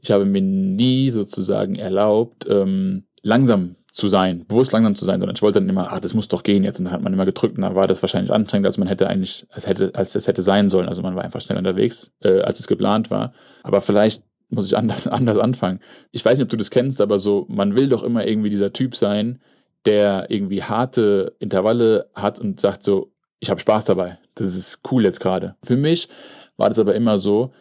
[0.00, 5.36] ich habe mir nie sozusagen erlaubt, ähm, langsam zu sein, bewusst langsam zu sein, sondern
[5.36, 6.78] ich wollte dann immer, ah, das muss doch gehen jetzt.
[6.78, 9.06] Und dann hat man immer gedrückt und dann war das wahrscheinlich anstrengend, als man hätte
[9.06, 10.88] eigentlich, als hätte, als es hätte sein sollen.
[10.88, 13.32] Also man war einfach schnell unterwegs, äh, als es geplant war.
[13.62, 15.80] Aber vielleicht muss ich anders, anders anfangen.
[16.10, 18.72] Ich weiß nicht, ob du das kennst, aber so, man will doch immer irgendwie dieser
[18.72, 19.40] Typ sein,
[19.84, 24.18] der irgendwie harte Intervalle hat und sagt so, ich habe Spaß dabei.
[24.34, 25.56] Das ist cool jetzt gerade.
[25.62, 26.08] Für mich
[26.56, 27.52] war das aber immer so,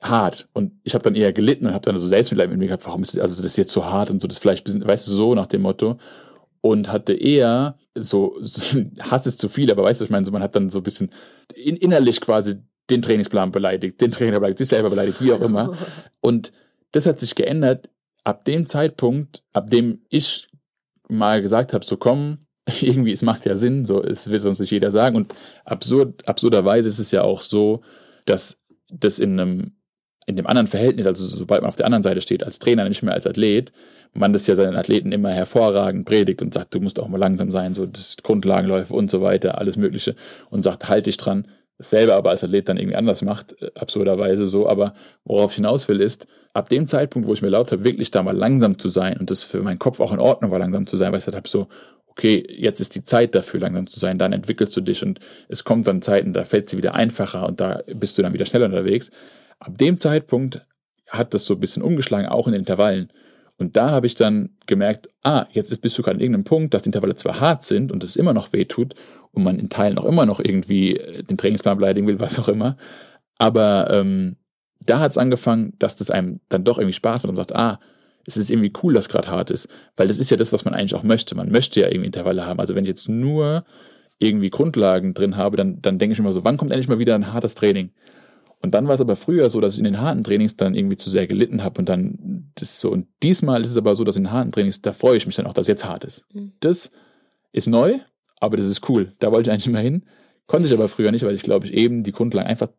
[0.00, 0.48] hart.
[0.52, 3.02] Und ich habe dann eher gelitten und habe dann so Selbstmitleid mit mir gehabt, warum
[3.02, 5.34] ist das, also das jetzt so hart und so, das vielleicht, bisschen, weißt du, so
[5.34, 5.98] nach dem Motto.
[6.60, 10.32] Und hatte eher so, so Hass ist zu viel, aber weißt du, ich meine, so,
[10.32, 11.10] man hat dann so ein bisschen
[11.54, 12.56] in, innerlich quasi
[12.90, 15.76] den Trainingsplan beleidigt, den Trainer beleidigt, sich selber beleidigt, wie auch immer.
[16.20, 16.52] Und
[16.92, 17.90] das hat sich geändert
[18.24, 20.48] ab dem Zeitpunkt, ab dem ich
[21.08, 22.38] mal gesagt habe, so komm,
[22.80, 25.16] irgendwie, es macht ja Sinn, so, es will sonst nicht jeder sagen.
[25.16, 25.34] Und
[25.64, 27.82] absurd, absurderweise ist es ja auch so,
[28.26, 28.58] dass
[28.90, 29.77] das in einem
[30.28, 33.02] in dem anderen Verhältnis, also sobald man auf der anderen Seite steht, als Trainer, nicht
[33.02, 33.72] mehr als Athlet,
[34.12, 37.50] man das ja seinen Athleten immer hervorragend predigt und sagt, du musst auch mal langsam
[37.50, 40.14] sein, so das Grundlagenläufe und so weiter, alles Mögliche
[40.50, 41.48] und sagt, halt dich dran.
[41.78, 44.68] Dasselbe aber als Athlet dann irgendwie anders macht, äh, absurderweise so.
[44.68, 48.10] Aber worauf ich hinaus will, ist, ab dem Zeitpunkt, wo ich mir erlaubt habe, wirklich
[48.10, 50.86] da mal langsam zu sein und das für meinen Kopf auch in Ordnung war, langsam
[50.86, 51.68] zu sein, weil ich gesagt habe, so,
[52.08, 55.62] okay, jetzt ist die Zeit dafür, langsam zu sein, dann entwickelst du dich und es
[55.62, 58.66] kommt dann Zeiten, da fällt sie wieder einfacher und da bist du dann wieder schneller
[58.66, 59.10] unterwegs.
[59.60, 60.64] Ab dem Zeitpunkt
[61.06, 63.10] hat das so ein bisschen umgeschlagen, auch in den Intervallen.
[63.56, 66.82] Und da habe ich dann gemerkt, ah, jetzt bist du gerade an irgendeinem Punkt, dass
[66.82, 68.94] die Intervalle zwar hart sind und es immer noch weh tut
[69.32, 72.48] und man in Teilen auch immer noch irgendwie äh, den Trainingsplan beleidigen will, was auch
[72.48, 72.76] immer.
[73.38, 74.36] Aber ähm,
[74.80, 77.56] da hat es angefangen, dass das einem dann doch irgendwie Spaß macht und man sagt,
[77.56, 77.80] ah,
[78.26, 79.68] es ist irgendwie cool, dass gerade hart ist.
[79.96, 81.34] Weil das ist ja das, was man eigentlich auch möchte.
[81.34, 82.60] Man möchte ja irgendwie Intervalle haben.
[82.60, 83.64] Also wenn ich jetzt nur
[84.18, 87.14] irgendwie Grundlagen drin habe, dann, dann denke ich immer so, wann kommt endlich mal wieder
[87.14, 87.90] ein hartes Training?
[88.60, 90.96] Und dann war es aber früher so, dass ich in den harten Trainings dann irgendwie
[90.96, 92.90] zu sehr gelitten habe und dann das so.
[92.90, 95.36] Und diesmal ist es aber so, dass in den harten Trainings, da freue ich mich
[95.36, 96.26] dann auch, dass jetzt hart ist.
[96.32, 96.52] Mhm.
[96.60, 96.90] Das
[97.52, 97.98] ist neu,
[98.40, 99.14] aber das ist cool.
[99.20, 100.04] Da wollte ich eigentlich immer hin.
[100.46, 102.70] Konnte ich aber früher nicht, weil ich glaube ich eben die Grundlagen einfach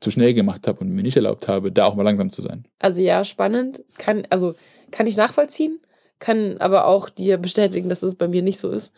[0.00, 2.66] zu schnell gemacht habe und mir nicht erlaubt habe, da auch mal langsam zu sein.
[2.78, 3.84] Also ja, spannend.
[3.98, 4.54] Kann, also
[4.92, 5.80] kann ich nachvollziehen,
[6.20, 8.92] kann aber auch dir bestätigen, dass es bei mir nicht so ist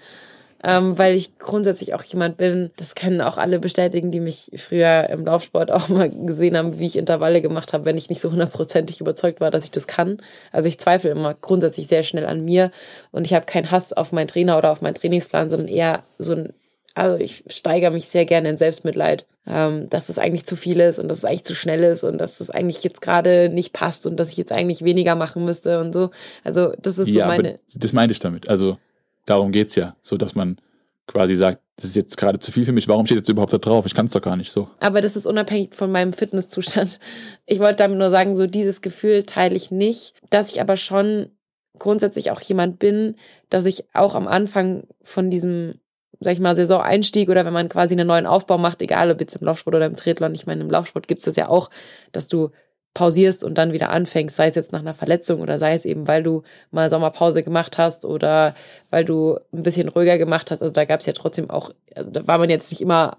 [0.62, 5.08] ähm, weil ich grundsätzlich auch jemand bin, das können auch alle bestätigen, die mich früher
[5.08, 8.30] im Laufsport auch mal gesehen haben, wie ich Intervalle gemacht habe, wenn ich nicht so
[8.30, 10.18] hundertprozentig überzeugt war, dass ich das kann.
[10.52, 12.70] Also ich zweifle immer grundsätzlich sehr schnell an mir
[13.10, 16.32] und ich habe keinen Hass auf meinen Trainer oder auf meinen Trainingsplan, sondern eher so
[16.32, 16.52] ein
[16.94, 20.98] also ich steigere mich sehr gerne in Selbstmitleid, ähm, dass das eigentlich zu viel ist
[20.98, 24.06] und dass es eigentlich zu schnell ist und dass das eigentlich jetzt gerade nicht passt
[24.06, 26.10] und dass ich jetzt eigentlich weniger machen müsste und so.
[26.44, 27.60] Also das ist ja, so meine.
[27.74, 28.48] das meinte ich damit.
[28.48, 28.76] Also
[29.26, 30.58] Darum geht es ja, so dass man
[31.06, 33.58] quasi sagt, das ist jetzt gerade zu viel für mich, warum steht jetzt überhaupt da
[33.58, 33.86] drauf?
[33.86, 34.68] Ich kann es doch gar nicht so.
[34.80, 37.00] Aber das ist unabhängig von meinem Fitnesszustand.
[37.46, 41.30] Ich wollte damit nur sagen, so dieses Gefühl teile ich nicht, dass ich aber schon
[41.78, 43.16] grundsätzlich auch jemand bin,
[43.48, 45.80] dass ich auch am Anfang von diesem,
[46.20, 49.34] sag ich mal, Saisoneinstieg oder wenn man quasi einen neuen Aufbau macht, egal ob jetzt
[49.36, 51.70] im Laufsport oder im Triathlon, ich meine, im Laufsport gibt es das ja auch,
[52.12, 52.50] dass du
[52.94, 56.08] pausierst und dann wieder anfängst, sei es jetzt nach einer Verletzung oder sei es eben,
[56.08, 58.54] weil du mal Sommerpause gemacht hast oder
[58.90, 60.60] weil du ein bisschen ruhiger gemacht hast.
[60.60, 63.16] Also da gab es ja trotzdem auch, also da war man jetzt nicht immer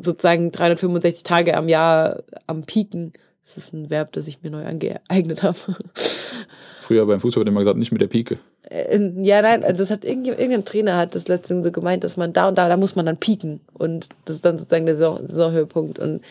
[0.00, 3.14] sozusagen 365 Tage am Jahr am Pieken.
[3.44, 5.58] Das ist ein Verb, das ich mir neu angeeignet habe.
[6.82, 8.38] Früher beim Fußball hat immer gesagt, nicht mit der Pike.
[8.68, 12.48] Äh, ja, nein, das hat irgendein Trainer hat das letztens so gemeint, dass man da
[12.48, 13.60] und da, da muss man dann pieken.
[13.72, 15.98] Und das ist dann sozusagen der Saisonhöhepunkt.
[15.98, 16.22] Und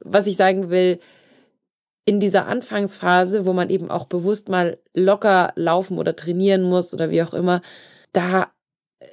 [0.00, 1.00] was ich sagen will,
[2.10, 7.08] in dieser Anfangsphase, wo man eben auch bewusst mal locker laufen oder trainieren muss oder
[7.10, 7.62] wie auch immer,
[8.12, 8.50] da
[8.98, 9.06] äh,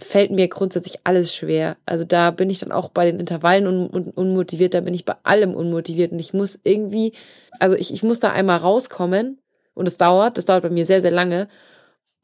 [0.00, 1.76] fällt mir grundsätzlich alles schwer.
[1.86, 5.04] Also da bin ich dann auch bei den Intervallen un un unmotiviert, da bin ich
[5.04, 7.12] bei allem unmotiviert und ich muss irgendwie,
[7.60, 9.38] also ich, ich muss da einmal rauskommen
[9.74, 11.46] und es dauert, das dauert bei mir sehr, sehr lange.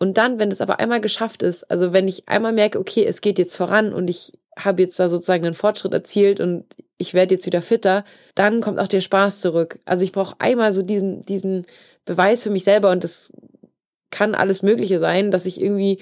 [0.00, 3.20] Und dann, wenn es aber einmal geschafft ist, also wenn ich einmal merke, okay, es
[3.20, 6.64] geht jetzt voran und ich habe jetzt da sozusagen einen Fortschritt erzielt und
[6.96, 9.78] ich werde jetzt wieder fitter, dann kommt auch der Spaß zurück.
[9.84, 11.66] Also ich brauche einmal so diesen, diesen
[12.06, 13.30] Beweis für mich selber und das
[14.10, 15.98] kann alles Mögliche sein, dass ich irgendwie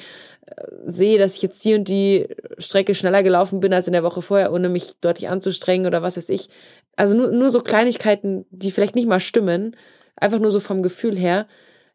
[0.46, 4.04] äh, sehe, dass ich jetzt die und die Strecke schneller gelaufen bin als in der
[4.04, 6.50] Woche vorher, ohne mich deutlich anzustrengen oder was weiß ich.
[6.94, 9.76] Also nur, nur so Kleinigkeiten, die vielleicht nicht mal stimmen,
[10.14, 11.48] einfach nur so vom Gefühl her,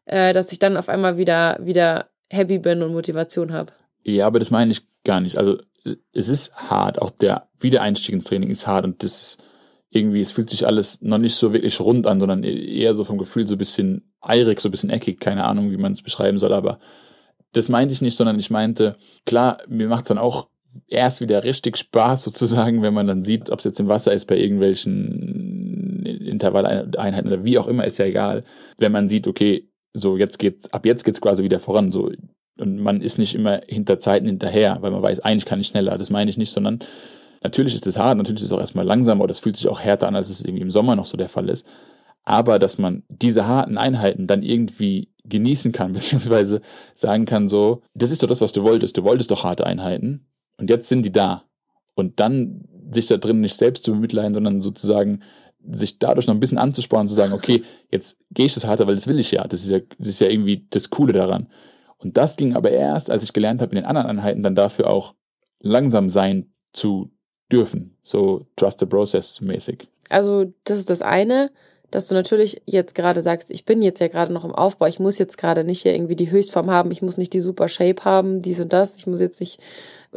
[0.06, 3.72] äh, dass ich dann auf einmal wieder, wieder happy bin und Motivation habe.
[4.02, 5.36] Ja, aber das meine ich gar nicht.
[5.38, 5.58] Also
[6.12, 9.44] es ist hart, auch der Wiedereinstieg ins Training ist hart und das ist
[9.90, 13.18] irgendwie, es fühlt sich alles noch nicht so wirklich rund an, sondern eher so vom
[13.18, 16.38] Gefühl so ein bisschen eirig, so ein bisschen eckig, keine Ahnung, wie man es beschreiben
[16.38, 16.80] soll, aber
[17.52, 20.48] das meinte ich nicht, sondern ich meinte, klar, mir macht es dann auch
[20.88, 24.26] erst wieder richtig Spaß sozusagen, wenn man dann sieht, ob es jetzt im Wasser ist
[24.26, 28.44] bei irgendwelchen Intervalleinheiten oder wie auch immer, ist ja egal.
[28.78, 31.90] Wenn man sieht, okay, so jetzt geht's, ab jetzt geht's quasi wieder voran.
[31.90, 32.10] So,
[32.58, 35.96] und man ist nicht immer hinter Zeiten hinterher, weil man weiß, eigentlich kann ich schneller.
[35.96, 36.80] Das meine ich nicht, sondern
[37.42, 39.80] natürlich ist es hart, natürlich ist es auch erstmal langsamer oder es fühlt sich auch
[39.80, 41.66] härter an, als es irgendwie im Sommer noch so der Fall ist.
[42.24, 46.60] Aber dass man diese harten Einheiten dann irgendwie genießen kann, beziehungsweise
[46.94, 48.96] sagen kann, so, das ist doch das, was du wolltest.
[48.96, 50.26] Du wolltest doch harte Einheiten
[50.58, 51.44] und jetzt sind die da.
[51.94, 55.20] Und dann sich da drin nicht selbst zu bemitleiden, sondern sozusagen
[55.70, 58.96] sich dadurch noch ein bisschen anzuspornen, zu sagen, okay, jetzt gehe ich das harter, weil
[58.96, 59.46] das will ich ja.
[59.46, 61.48] Das ist ja, das ist ja irgendwie das Coole daran.
[61.98, 64.90] Und das ging aber erst, als ich gelernt habe, in den anderen Einheiten dann dafür
[64.90, 65.14] auch
[65.60, 67.10] langsam sein zu
[67.50, 67.96] dürfen.
[68.02, 69.88] So Trust the Process mäßig.
[70.10, 71.50] Also, das ist das eine
[71.94, 74.98] dass du natürlich jetzt gerade sagst, ich bin jetzt ja gerade noch im Aufbau, ich
[74.98, 78.04] muss jetzt gerade nicht hier irgendwie die Höchstform haben, ich muss nicht die super Shape
[78.04, 79.60] haben, dies und das, ich muss jetzt nicht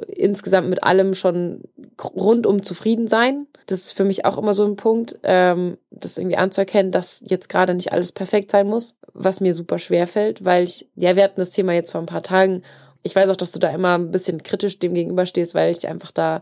[0.07, 1.63] insgesamt mit allem schon
[2.03, 3.47] rundum zufrieden sein.
[3.65, 7.49] Das ist für mich auch immer so ein Punkt, ähm, das irgendwie anzuerkennen, dass jetzt
[7.49, 11.23] gerade nicht alles perfekt sein muss, was mir super schwer fällt, weil ich, ja, wir
[11.23, 12.63] hatten das Thema jetzt vor ein paar Tagen.
[13.03, 16.11] Ich weiß auch, dass du da immer ein bisschen kritisch dem gegenüberstehst, weil ich einfach
[16.11, 16.41] da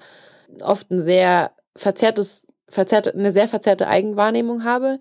[0.61, 4.99] oft ein sehr verzerrtes, verzerrte, eine sehr verzerrte Eigenwahrnehmung habe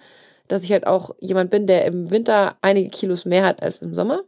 [0.48, 3.94] dass ich halt auch jemand bin, der im Winter einige Kilos mehr hat als im
[3.94, 4.22] Sommer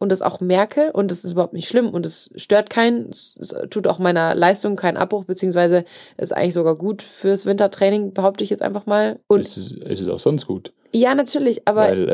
[0.00, 3.54] und das auch merke und das ist überhaupt nicht schlimm und es stört keinen, es
[3.68, 5.84] tut auch meiner Leistung keinen Abbruch, beziehungsweise
[6.16, 9.20] ist eigentlich sogar gut fürs Wintertraining, behaupte ich jetzt einfach mal.
[9.28, 10.72] Und es ist, es ist auch sonst gut.
[10.92, 11.82] Ja, natürlich, aber.
[11.82, 12.08] Weil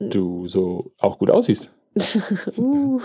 [0.00, 1.70] äh, du so auch gut aussiehst.
[2.56, 3.00] uh.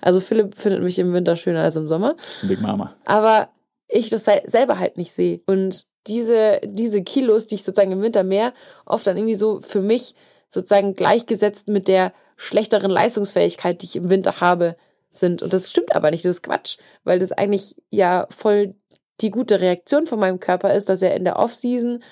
[0.00, 2.16] Also Philipp findet mich im Winter schöner als im Sommer.
[2.48, 2.94] Big Mama.
[3.04, 3.50] Aber
[3.88, 5.40] ich das selber halt nicht sehe.
[5.46, 8.54] Und diese, diese Kilos, die ich sozusagen im Winter mehr,
[8.86, 10.14] oft dann irgendwie so für mich
[10.48, 14.76] sozusagen gleichgesetzt mit der schlechteren Leistungsfähigkeit, die ich im Winter habe,
[15.10, 15.42] sind.
[15.42, 18.74] Und das stimmt aber nicht, das ist Quatsch, weil das eigentlich ja voll
[19.20, 22.02] die gute Reaktion von meinem Körper ist, dass er in der Offseason,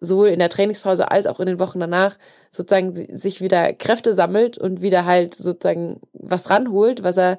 [0.00, 2.18] sowohl in der Trainingspause als auch in den Wochen danach,
[2.50, 7.38] sozusagen sich wieder Kräfte sammelt und wieder halt sozusagen was ranholt, was er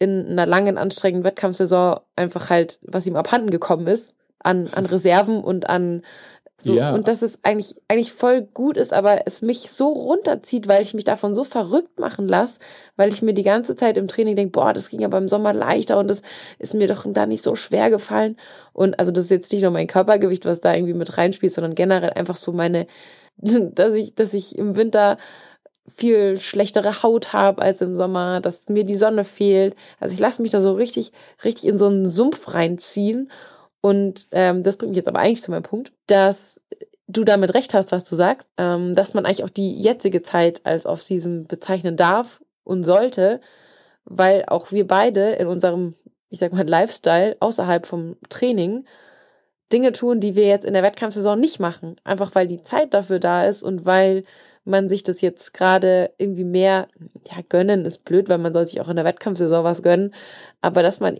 [0.00, 5.42] in einer langen, anstrengenden Wettkampfsaison einfach halt, was ihm abhanden gekommen ist an, an Reserven
[5.42, 6.02] und an
[6.60, 6.92] so, ja.
[6.92, 10.92] und dass es eigentlich, eigentlich voll gut ist, aber es mich so runterzieht, weil ich
[10.92, 12.58] mich davon so verrückt machen lasse,
[12.96, 15.52] weil ich mir die ganze Zeit im Training denke, boah, das ging aber im Sommer
[15.52, 16.20] leichter und das
[16.58, 18.36] ist mir doch da nicht so schwer gefallen.
[18.72, 21.76] Und also das ist jetzt nicht nur mein Körpergewicht, was da irgendwie mit reinspielt, sondern
[21.76, 22.88] generell einfach so meine,
[23.36, 25.16] dass ich, dass ich im Winter
[25.96, 29.76] viel schlechtere Haut habe als im Sommer, dass mir die Sonne fehlt.
[30.00, 31.12] Also ich lasse mich da so richtig,
[31.44, 33.30] richtig in so einen Sumpf reinziehen
[33.80, 36.60] und ähm, das bringt mich jetzt aber eigentlich zu meinem Punkt, dass
[37.06, 40.60] du damit recht hast, was du sagst, ähm, dass man eigentlich auch die jetzige Zeit
[40.64, 43.40] als Off-Season bezeichnen darf und sollte,
[44.04, 45.94] weil auch wir beide in unserem,
[46.28, 48.84] ich sag mal, Lifestyle außerhalb vom Training
[49.72, 51.96] Dinge tun, die wir jetzt in der Wettkampfsaison nicht machen.
[52.04, 54.24] Einfach weil die Zeit dafür da ist und weil
[54.64, 56.88] man sich das jetzt gerade irgendwie mehr,
[57.30, 60.14] ja, gönnen ist blöd, weil man soll sich auch in der Wettkampfsaison was gönnen,
[60.60, 61.18] aber dass man,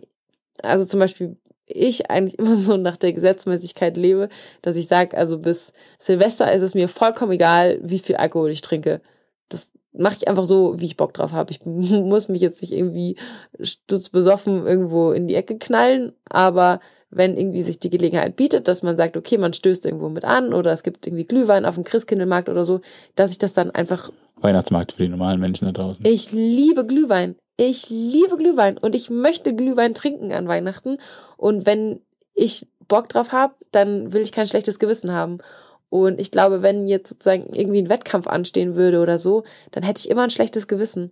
[0.61, 1.37] also zum Beispiel
[1.69, 4.29] ich eigentlich immer so nach der Gesetzmäßigkeit lebe,
[4.61, 8.61] dass ich sage, also bis Silvester ist es mir vollkommen egal, wie viel Alkohol ich
[8.61, 9.01] trinke.
[9.47, 11.51] Das mache ich einfach so, wie ich Bock drauf habe.
[11.51, 13.15] Ich muss mich jetzt nicht irgendwie
[13.61, 16.79] stutzbesoffen irgendwo in die Ecke knallen, aber
[17.11, 20.53] wenn irgendwie sich die Gelegenheit bietet, dass man sagt, okay, man stößt irgendwo mit an
[20.53, 22.81] oder es gibt irgendwie Glühwein auf dem Christkindlmarkt oder so,
[23.15, 26.05] dass ich das dann einfach Weihnachtsmarkt für die normalen Menschen da draußen.
[26.05, 27.35] Ich liebe Glühwein.
[27.61, 30.97] Ich liebe Glühwein und ich möchte Glühwein trinken an Weihnachten.
[31.35, 31.99] Und wenn
[32.33, 35.39] ich Bock drauf habe, dann will ich kein schlechtes Gewissen haben.
[35.89, 39.99] Und ich glaube, wenn jetzt sozusagen irgendwie ein Wettkampf anstehen würde oder so, dann hätte
[39.99, 41.11] ich immer ein schlechtes Gewissen.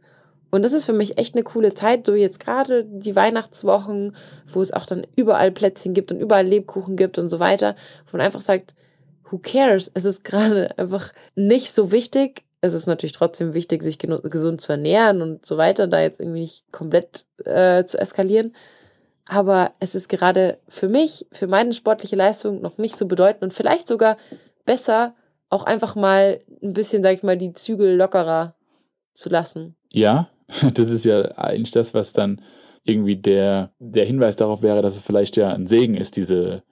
[0.50, 4.16] Und das ist für mich echt eine coole Zeit, so jetzt gerade die Weihnachtswochen,
[4.50, 7.76] wo es auch dann überall Plätzchen gibt und überall Lebkuchen gibt und so weiter,
[8.10, 8.74] wo man einfach sagt,
[9.30, 9.92] who cares?
[9.94, 14.72] Es ist gerade einfach nicht so wichtig, es ist natürlich trotzdem wichtig, sich gesund zu
[14.72, 18.56] ernähren und so weiter, da jetzt irgendwie nicht komplett äh, zu eskalieren.
[19.28, 23.54] Aber es ist gerade für mich, für meine sportliche Leistung noch nicht so bedeutend und
[23.54, 24.18] vielleicht sogar
[24.66, 25.16] besser,
[25.50, 28.56] auch einfach mal ein bisschen, sag ich mal, die Zügel lockerer
[29.14, 29.76] zu lassen.
[29.92, 30.30] Ja,
[30.74, 32.42] das ist ja eigentlich das, was dann
[32.84, 36.64] irgendwie der, der Hinweis darauf wäre, dass es vielleicht ja ein Segen ist, diese,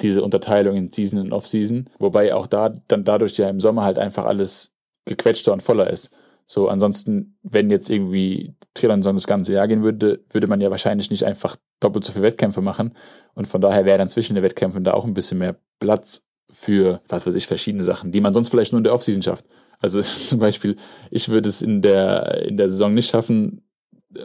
[0.00, 1.88] diese Unterteilung in Season und Off-Season.
[1.98, 4.72] Wobei auch da dann dadurch ja im Sommer halt einfach alles
[5.10, 6.10] gequetschter und voller ist.
[6.46, 11.10] So, ansonsten, wenn jetzt irgendwie Triathlon das ganze Jahr gehen würde, würde man ja wahrscheinlich
[11.10, 12.96] nicht einfach doppelt so viele Wettkämpfe machen.
[13.34, 17.02] Und von daher wäre dann zwischen den Wettkämpfen da auch ein bisschen mehr Platz für,
[17.08, 19.44] was weiß ich, verschiedene Sachen, die man sonst vielleicht nur in der Offseason schafft.
[19.78, 20.76] Also zum Beispiel,
[21.10, 23.62] ich würde es in der, in der Saison nicht schaffen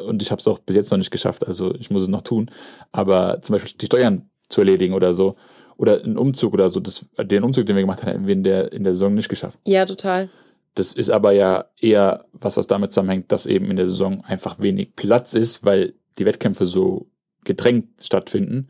[0.08, 2.24] und ich habe es auch bis jetzt noch nicht geschafft, also ich muss es noch
[2.24, 2.50] tun,
[2.92, 5.36] aber zum Beispiel die Steuern zu erledigen oder so
[5.78, 8.44] oder einen Umzug oder so, das, den Umzug, den wir gemacht haben, haben wir in
[8.44, 9.60] der, in der Saison nicht geschafft.
[9.66, 10.30] Ja, total.
[10.76, 14.60] Das ist aber ja eher was, was damit zusammenhängt, dass eben in der Saison einfach
[14.60, 17.10] wenig Platz ist, weil die Wettkämpfe so
[17.46, 18.68] gedrängt stattfinden.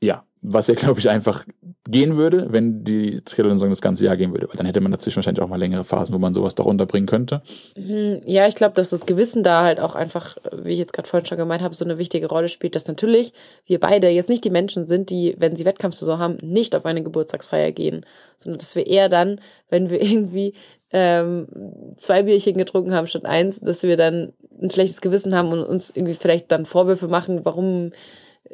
[0.00, 1.44] Ja, was ja, glaube ich, einfach
[1.88, 4.46] gehen würde, wenn die Triathlon-Saison das ganze Jahr gehen würde.
[4.46, 7.06] Weil dann hätte man dazwischen wahrscheinlich auch mal längere Phasen, wo man sowas doch unterbringen
[7.06, 7.42] könnte.
[7.76, 11.08] Mhm, Ja, ich glaube, dass das Gewissen da halt auch einfach, wie ich jetzt gerade
[11.08, 13.32] vorhin schon gemeint habe, so eine wichtige Rolle spielt, dass natürlich
[13.64, 17.02] wir beide jetzt nicht die Menschen sind, die, wenn sie Wettkampfsaison haben, nicht auf eine
[17.02, 18.04] Geburtstagsfeier gehen,
[18.36, 19.40] sondern dass wir eher dann,
[19.70, 20.52] wenn wir irgendwie
[20.92, 21.48] ähm,
[21.96, 25.90] zwei Bierchen getrunken haben statt eins, dass wir dann ein schlechtes Gewissen haben und uns
[25.90, 27.92] irgendwie vielleicht dann Vorwürfe machen, warum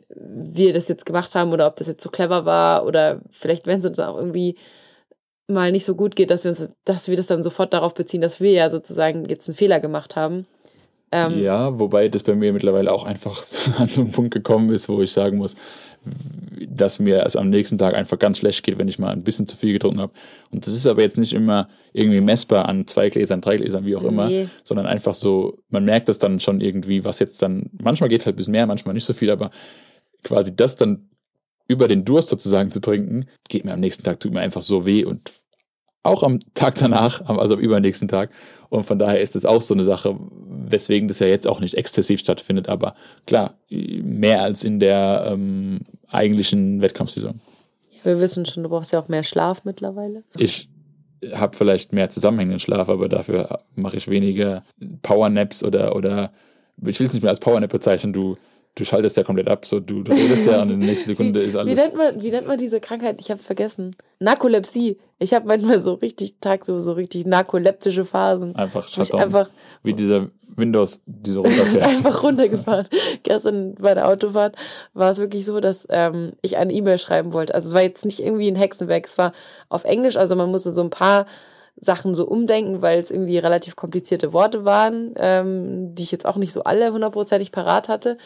[0.09, 3.81] wir das jetzt gemacht haben oder ob das jetzt so clever war oder vielleicht, wenn
[3.81, 4.57] es uns auch irgendwie
[5.49, 8.21] mal nicht so gut geht, dass wir uns, dass wir das dann sofort darauf beziehen,
[8.21, 10.47] dass wir ja sozusagen jetzt einen Fehler gemacht haben.
[11.13, 13.43] Ähm, Ja, wobei das bei mir mittlerweile auch einfach
[13.79, 15.57] an so einen Punkt gekommen ist, wo ich sagen muss,
[16.67, 19.47] dass mir es am nächsten Tag einfach ganz schlecht geht, wenn ich mal ein bisschen
[19.47, 20.13] zu viel getrunken habe.
[20.51, 23.97] Und das ist aber jetzt nicht immer irgendwie messbar an zwei Gläsern, drei Gläsern, wie
[23.97, 24.49] auch immer, Nee.
[24.65, 28.35] sondern einfach so, man merkt das dann schon irgendwie, was jetzt dann, manchmal geht halt
[28.35, 29.51] ein bisschen mehr, manchmal nicht so viel, aber
[30.25, 31.11] quasi das dann
[31.69, 34.87] über den Durst sozusagen zu trinken, geht mir am nächsten Tag, tut mir einfach so
[34.87, 35.33] weh und
[36.03, 38.31] auch am Tag danach, also am übernächsten Tag.
[38.71, 40.17] Und von daher ist es auch so eine Sache,
[40.49, 42.95] weswegen das ja jetzt auch nicht exzessiv stattfindet, aber
[43.27, 47.41] klar, mehr als in der ähm, eigentlichen Wettkampfsaison.
[48.05, 50.23] wir wissen schon, du brauchst ja auch mehr Schlaf mittlerweile.
[50.37, 50.69] Ich
[51.33, 54.65] habe vielleicht mehr zusammenhängenden Schlaf, aber dafür mache ich weniger
[55.03, 56.33] Powernaps oder, oder
[56.87, 58.37] ich will es nicht mehr als Powernap bezeichnen, du,
[58.77, 61.43] du schaltest ja komplett ab, so du, du redest ja und in der nächsten Sekunde
[61.43, 61.79] ist Wie alles.
[61.79, 63.17] nennt man, wie nennt man diese Krankheit?
[63.21, 63.97] Ich habe vergessen.
[64.21, 64.99] Narkolepsie.
[65.23, 68.57] Ich habe manchmal so richtig tagsüber so richtig narkoleptische Phasen.
[68.57, 69.21] Einfach Shutdown.
[69.21, 69.51] einfach,
[69.83, 71.85] wie dieser Windows, diese runterfährt.
[71.87, 72.89] einfach runtergefahren.
[73.23, 74.57] Gestern bei der Autofahrt
[74.95, 77.55] war es wirklich so, dass ähm, ich eine E-Mail schreiben wollte.
[77.55, 79.33] Also es war jetzt nicht irgendwie ein Hexenwerk, es war
[79.69, 81.27] auf Englisch, also man musste so ein paar
[81.77, 86.37] Sachen so umdenken, weil es irgendwie relativ komplizierte Worte waren, ähm, die ich jetzt auch
[86.37, 88.17] nicht so alle hundertprozentig parat hatte.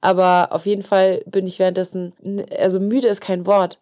[0.00, 2.12] Aber auf jeden Fall bin ich währenddessen,
[2.58, 3.78] also müde ist kein Wort.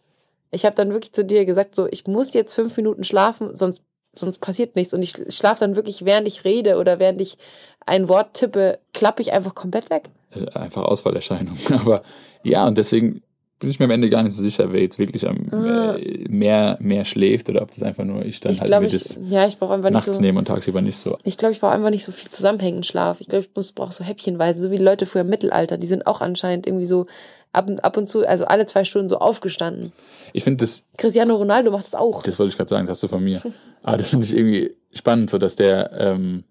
[0.51, 3.83] Ich habe dann wirklich zu dir gesagt, so, ich muss jetzt fünf Minuten schlafen, sonst,
[4.15, 4.93] sonst passiert nichts.
[4.95, 7.39] Und ich schlafe dann wirklich, während ich rede oder während ich
[7.87, 10.11] ein Wort tippe, klappe ich einfach komplett weg.
[10.33, 11.57] Äh, einfach Ausfallerscheinung.
[11.71, 12.03] Aber
[12.43, 13.23] ja, und deswegen
[13.61, 15.95] bin ich mir am Ende gar nicht so sicher, wer jetzt wirklich am Ah.
[15.97, 18.93] äh, mehr, mehr schläft oder ob das einfach nur ich dann ich halt glaube, mir
[18.95, 20.23] ich, das ja, ich brauche einfach nicht nachts so.
[20.23, 21.19] nehme und tagsüber nicht so.
[21.25, 23.21] Ich glaube, ich brauche einfach nicht so viel zusammenhängenden Schlaf.
[23.21, 25.87] Ich glaube, ich muss brauche so häppchenweise, so wie die Leute früher im Mittelalter, die
[25.87, 27.05] sind auch anscheinend irgendwie so
[27.53, 29.93] ab, und- ab und zu, also alle zwei Stunden so aufgestanden.
[30.33, 32.23] Ich finde das, Cristiano Ronaldo macht das auch.
[32.23, 33.43] das wollte ich gerade sagen, das hast du von mir.
[33.83, 36.45] Aber das finde ich irgendwie spannend, so dass der, ähm,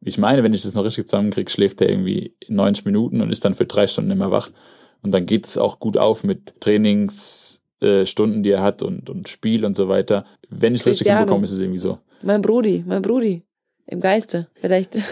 [0.00, 3.44] ich meine, wenn ich das noch richtig zusammenkriege, schläft der irgendwie 90 Minuten und ist
[3.44, 4.50] dann für drei Stunden immer wach.
[5.02, 9.64] Und dann geht es auch gut auf mit Trainingsstunden, die er hat und, und Spiel
[9.64, 10.24] und so weiter.
[10.48, 11.98] Wenn ich es richtig hinbekomme, ist es irgendwie so.
[12.22, 13.42] Mein Brudi, mein Brudi.
[13.88, 14.48] Im Geiste.
[14.54, 14.96] Vielleicht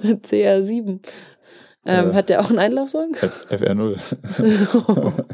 [0.00, 0.98] CR7.
[1.86, 2.14] Ähm, Ja.
[2.14, 3.16] Hat der auch einen Einlaufsong?
[3.48, 3.98] FR0.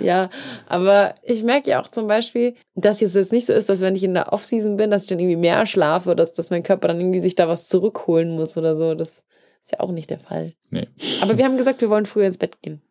[0.00, 0.28] ja,
[0.66, 3.96] aber ich merke ja auch zum Beispiel, dass es jetzt nicht so ist, dass wenn
[3.96, 6.62] ich in der Offseason bin, dass ich dann irgendwie mehr schlafe oder dass, dass mein
[6.62, 8.94] Körper dann irgendwie sich da was zurückholen muss oder so.
[8.94, 10.52] Das ist ja auch nicht der Fall.
[10.70, 10.88] Nee.
[11.22, 12.82] Aber wir haben gesagt, wir wollen früher ins Bett gehen.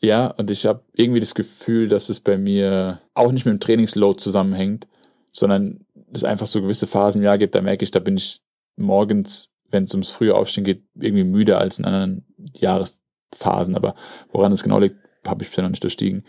[0.00, 3.60] Ja, und ich habe irgendwie das Gefühl, dass es bei mir auch nicht mit dem
[3.60, 4.88] Trainingsload zusammenhängt,
[5.30, 8.40] sondern es einfach so gewisse Phasen im Jahr gibt, da merke ich, da bin ich
[8.76, 13.74] morgens, wenn es ums frühe Aufstehen geht, irgendwie müder als in anderen Jahresphasen.
[13.74, 13.94] Aber
[14.30, 14.96] woran es genau liegt,
[15.26, 16.24] habe ich bisher noch nicht durchstiegen.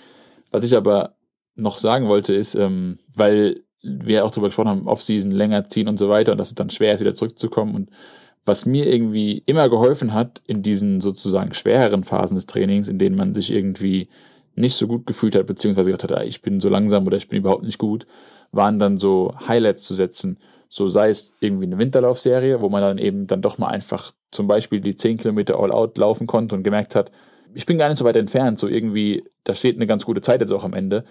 [0.51, 1.15] Was ich aber
[1.55, 5.97] noch sagen wollte, ist, ähm, weil wir auch darüber gesprochen haben, Offseason länger ziehen und
[5.97, 7.89] so weiter und dass es dann schwer ist, wieder zurückzukommen und
[8.45, 13.15] was mir irgendwie immer geholfen hat in diesen sozusagen schwereren Phasen des Trainings, in denen
[13.15, 14.09] man sich irgendwie
[14.55, 17.27] nicht so gut gefühlt hat, beziehungsweise gedacht hat, ah, ich bin so langsam oder ich
[17.27, 18.05] bin überhaupt nicht gut,
[18.53, 20.37] waren dann so Highlights zu setzen.
[20.69, 24.47] So sei es irgendwie eine Winterlaufserie, wo man dann eben dann doch mal einfach zum
[24.47, 27.11] Beispiel die 10 Kilometer All-Out laufen konnte und gemerkt hat,
[27.53, 30.41] ich bin gar nicht so weit entfernt, so irgendwie, da steht eine ganz gute Zeit
[30.41, 31.03] jetzt auch am Ende.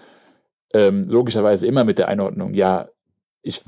[0.73, 2.89] Ähm, logischerweise immer mit der Einordnung, ja,
[3.41, 3.61] ich,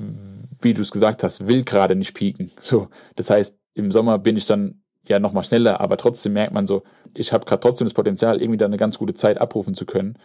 [0.60, 2.50] wie du es gesagt hast, will gerade nicht pieken.
[2.60, 6.66] So, das heißt, im Sommer bin ich dann ja nochmal schneller, aber trotzdem merkt man
[6.66, 6.82] so,
[7.14, 10.18] ich habe gerade trotzdem das Potenzial, irgendwie dann eine ganz gute Zeit abrufen zu können.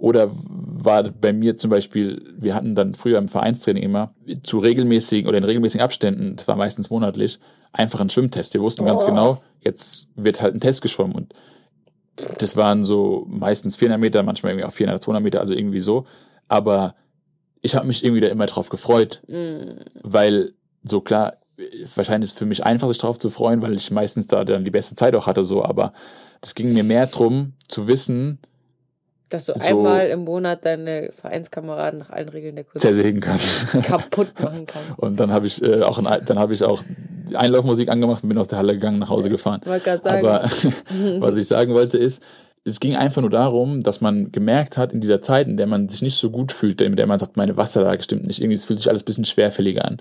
[0.00, 5.28] Oder war bei mir zum Beispiel, wir hatten dann früher im Vereinstraining immer zu regelmäßigen
[5.28, 7.38] oder in regelmäßigen Abständen, das war meistens monatlich,
[7.72, 8.54] einfach einen Schwimmtest.
[8.54, 9.06] Wir wussten ganz Oh.
[9.06, 11.34] genau, jetzt wird halt ein Test geschwommen und
[12.38, 16.06] das waren so meistens 400 Meter, manchmal irgendwie auch 400, 200 Meter, also irgendwie so.
[16.48, 16.94] Aber
[17.60, 19.82] ich habe mich irgendwie da immer drauf gefreut, Mm.
[20.02, 21.34] weil so klar,
[21.94, 24.64] wahrscheinlich ist es für mich einfach, sich drauf zu freuen, weil ich meistens da dann
[24.64, 25.92] die beste Zeit auch hatte, so, aber
[26.40, 28.38] das ging mir mehr drum, zu wissen,
[29.30, 33.38] Dass du So- einmal im Monat deine Vereinskameraden nach allen Regeln der Kunst zersägen kann.
[33.82, 34.98] kaputt machen kannst.
[34.98, 36.82] Und dann habe ich äh, auch ein, dann habe ich auch
[37.34, 39.60] Einlaufmusik angemacht und bin aus der Halle gegangen, nach Hause gefahren.
[39.64, 40.26] Wollte gerade sagen.
[40.26, 40.50] Aber
[41.20, 42.22] was ich sagen wollte ist,
[42.64, 45.88] es ging einfach nur darum, dass man gemerkt hat, in dieser Zeit, in der man
[45.88, 48.64] sich nicht so gut fühlt, in der man sagt, meine Wasserlage stimmt nicht, irgendwie es
[48.66, 49.98] fühlt sich alles ein bisschen schwerfälliger an,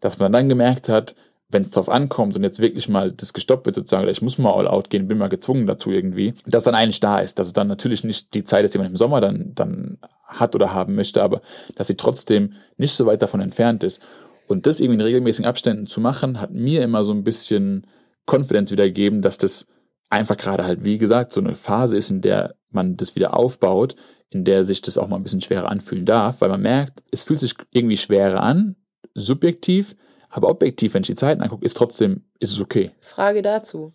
[0.00, 1.14] dass man dann gemerkt hat,
[1.50, 4.38] wenn es drauf ankommt und jetzt wirklich mal das gestoppt wird sozusagen, oder ich muss
[4.38, 7.48] mal all out gehen, bin mal gezwungen dazu irgendwie, dass dann eigentlich da ist, dass
[7.48, 10.72] es dann natürlich nicht die Zeit ist, die man im Sommer dann, dann hat oder
[10.72, 11.40] haben möchte, aber
[11.74, 14.00] dass sie trotzdem nicht so weit davon entfernt ist.
[14.46, 17.86] Und das irgendwie in regelmäßigen Abständen zu machen, hat mir immer so ein bisschen
[18.26, 19.66] Confidence wieder gegeben, dass das
[20.08, 23.96] einfach gerade halt, wie gesagt, so eine Phase ist, in der man das wieder aufbaut,
[24.28, 27.24] in der sich das auch mal ein bisschen schwerer anfühlen darf, weil man merkt, es
[27.24, 28.76] fühlt sich irgendwie schwerer an,
[29.14, 29.96] subjektiv,
[30.30, 32.92] aber objektiv, wenn ich die Zeiten angucke, ist trotzdem, ist es okay.
[33.00, 33.92] Frage dazu.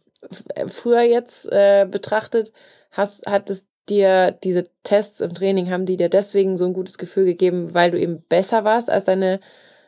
[0.53, 2.51] Äh, Früher jetzt äh, betrachtet,
[2.91, 6.97] hast, hat es dir diese Tests im Training, haben die dir deswegen so ein gutes
[6.97, 9.39] Gefühl gegeben, weil du eben besser warst als deine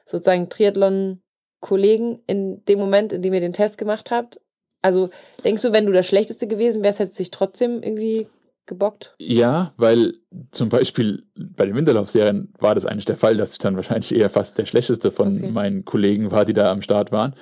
[0.05, 4.39] sozusagen Triathlon-Kollegen in dem Moment, in dem ihr den Test gemacht habt?
[4.81, 5.09] Also
[5.43, 8.27] denkst du, wenn du das Schlechteste gewesen wärst, hätte es sich trotzdem irgendwie
[8.67, 9.15] gebockt?
[9.19, 10.13] Ja, weil
[10.51, 14.29] zum Beispiel bei den Winterlaufserien war das eigentlich der Fall, dass ich dann wahrscheinlich eher
[14.29, 15.51] fast der schlechteste von Okay.
[15.51, 17.33] meinen Kollegen war, die da am Start waren.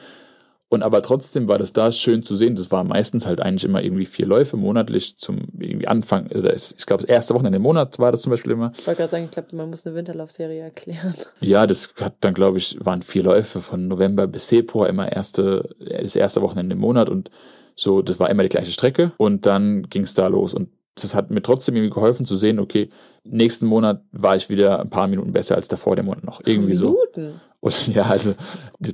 [0.68, 2.56] Und aber trotzdem war das da schön zu sehen.
[2.56, 6.26] Das war meistens halt eigentlich immer irgendwie vier Läufe monatlich zum irgendwie Anfang.
[6.32, 8.72] Es- ich glaube, das erste Wochenende im Monat war das zum Beispiel immer.
[8.78, 11.14] Ich wollte gerade sagen, ich glaube, man muss eine Winterlaufserie erklären.
[11.40, 15.70] Ja, das hat dann, glaube ich, waren vier Läufe von November bis Februar, immer erste,
[15.80, 17.30] das erste Wochenende im Monat und
[17.76, 21.14] so, das war immer die gleiche Strecke und dann ging es da los und das
[21.14, 22.90] hat mir trotzdem irgendwie geholfen zu sehen, okay,
[23.24, 26.42] nächsten Monat war ich wieder ein paar Minuten besser als davor der Monat noch.
[26.46, 26.92] Irgendwie so.
[27.16, 27.42] Minuten.
[27.60, 28.34] Und ja, also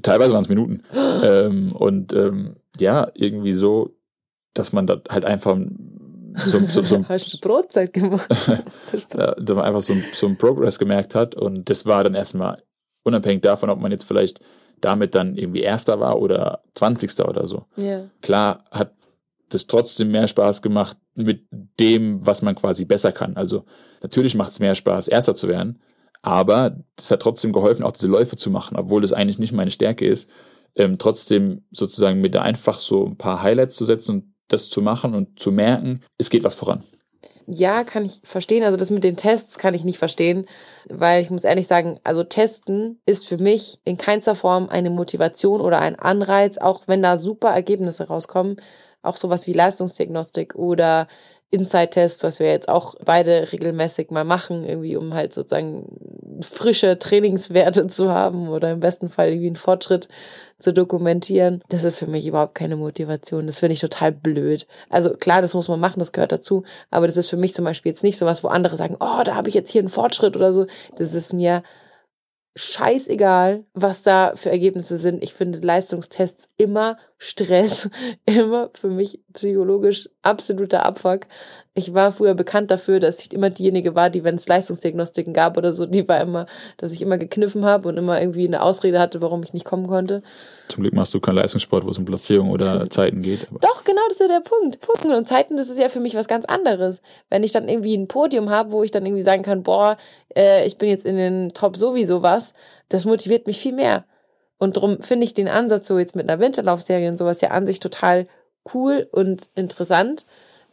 [0.02, 0.84] teilweise waren es Minuten.
[0.94, 3.98] ähm, und ähm, ja, irgendwie so,
[4.54, 5.58] dass man da halt einfach
[6.38, 8.30] so, so, so, Hast du Brotzeit gemacht?
[9.10, 11.36] Da man einfach so, ein- so ein Progress gemerkt hat.
[11.36, 12.64] Und das war dann erstmal
[13.04, 14.40] unabhängig davon, ob man jetzt vielleicht
[14.80, 17.66] damit dann irgendwie Erster war oder Zwanzigster oder so.
[17.76, 18.06] ja.
[18.22, 18.94] Klar hat
[19.50, 21.48] das trotzdem mehr Spaß gemacht mit
[21.80, 23.36] dem, was man quasi besser kann.
[23.38, 23.66] Also
[24.02, 25.82] natürlich macht es mehr Spaß, Erster zu werden,
[26.22, 29.72] aber es hat trotzdem geholfen, auch diese Läufe zu machen, obwohl das eigentlich nicht meine
[29.72, 30.30] Stärke ist.
[30.76, 34.82] Ähm, trotzdem sozusagen mir da einfach so ein paar Highlights zu setzen und das zu
[34.82, 36.84] machen und zu merken, es geht was voran.
[37.48, 38.64] Ja, kann ich verstehen.
[38.64, 40.46] Also das mit den Tests kann ich nicht verstehen,
[40.90, 45.60] weil ich muss ehrlich sagen, also Testen ist für mich in keinster Form eine Motivation
[45.60, 48.58] oder ein Anreiz, auch wenn da super Ergebnisse rauskommen.
[49.02, 51.08] Auch sowas wie Leistungsdiagnostik oder
[51.52, 55.86] Inside-Tests, was wir jetzt auch beide regelmäßig mal machen, irgendwie um halt sozusagen
[56.42, 60.08] frische Trainingswerte zu haben oder im besten Fall irgendwie einen Fortschritt
[60.60, 61.62] zu dokumentieren.
[61.68, 63.48] Das ist für mich überhaupt keine Motivation.
[63.48, 64.66] Das finde ich total blöd.
[64.90, 66.64] Also klar, das muss man machen, das gehört dazu.
[66.90, 69.24] Aber das ist für mich zum Beispiel jetzt nicht so was, wo andere sagen, oh,
[69.26, 70.68] da habe ich jetzt hier einen Fortschritt oder so.
[70.96, 71.64] Das ist mir
[72.56, 75.22] scheißegal, was da für Ergebnisse sind.
[75.22, 77.88] Ich finde Leistungstests immer Stress,
[78.26, 81.28] immer für mich psychologisch absoluter Abfuck.
[81.76, 85.56] Ich war früher bekannt dafür, dass ich immer diejenige war, die, wenn es Leistungsdiagnostiken gab
[85.56, 86.48] oder so, die war immer,
[86.78, 89.86] dass ich immer gekniffen habe und immer irgendwie eine Ausrede hatte, warum ich nicht kommen
[89.86, 90.24] konnte.
[90.68, 93.48] Zum Glück machst du keinen Leistungssport, wo es um Platzierung oder Zeiten geht.
[93.62, 94.82] Doch, genau, das ist ja der Punkt.
[94.82, 97.04] Punkten und Zeiten, das ist ja für mich was ganz anderes.
[97.30, 99.98] Wenn ich dann irgendwie ein Podium habe, wo ich dann irgendwie sagen kann, boah,
[100.36, 102.56] äh, ich bin jetzt in den Top sowieso was,
[102.90, 104.06] das motiviert mich viel mehr.
[104.62, 107.66] Und darum finde ich den Ansatz so jetzt mit einer Winterlaufserie und sowas ja an
[107.66, 108.28] sich total
[108.76, 110.28] cool und interessant.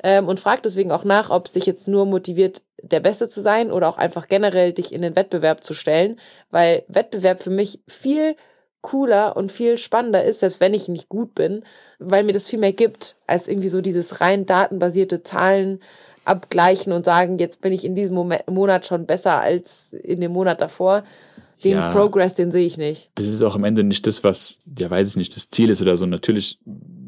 [0.04, 3.40] Ähm, und frage deswegen auch nach, ob es dich jetzt nur motiviert, der Beste zu
[3.40, 6.20] sein oder auch einfach generell dich in den Wettbewerb zu stellen.
[6.50, 8.36] Weil Wettbewerb für mich viel
[8.82, 11.64] cooler und viel spannender ist, selbst wenn ich nicht gut bin,
[11.98, 15.80] weil mir das viel mehr gibt, als irgendwie so dieses rein datenbasierte Zahlen
[16.26, 20.32] abgleichen und sagen, jetzt bin ich in diesem Moment, Monat schon besser als in dem
[20.32, 21.04] Monat davor.
[21.64, 21.90] Den Ja.
[21.90, 23.10] Progress, den sehe ich nicht.
[23.16, 25.82] das ist auch am Ende nicht das, was, ja, weiß ich nicht, das Ziel ist
[25.82, 26.06] oder so.
[26.06, 26.58] Natürlich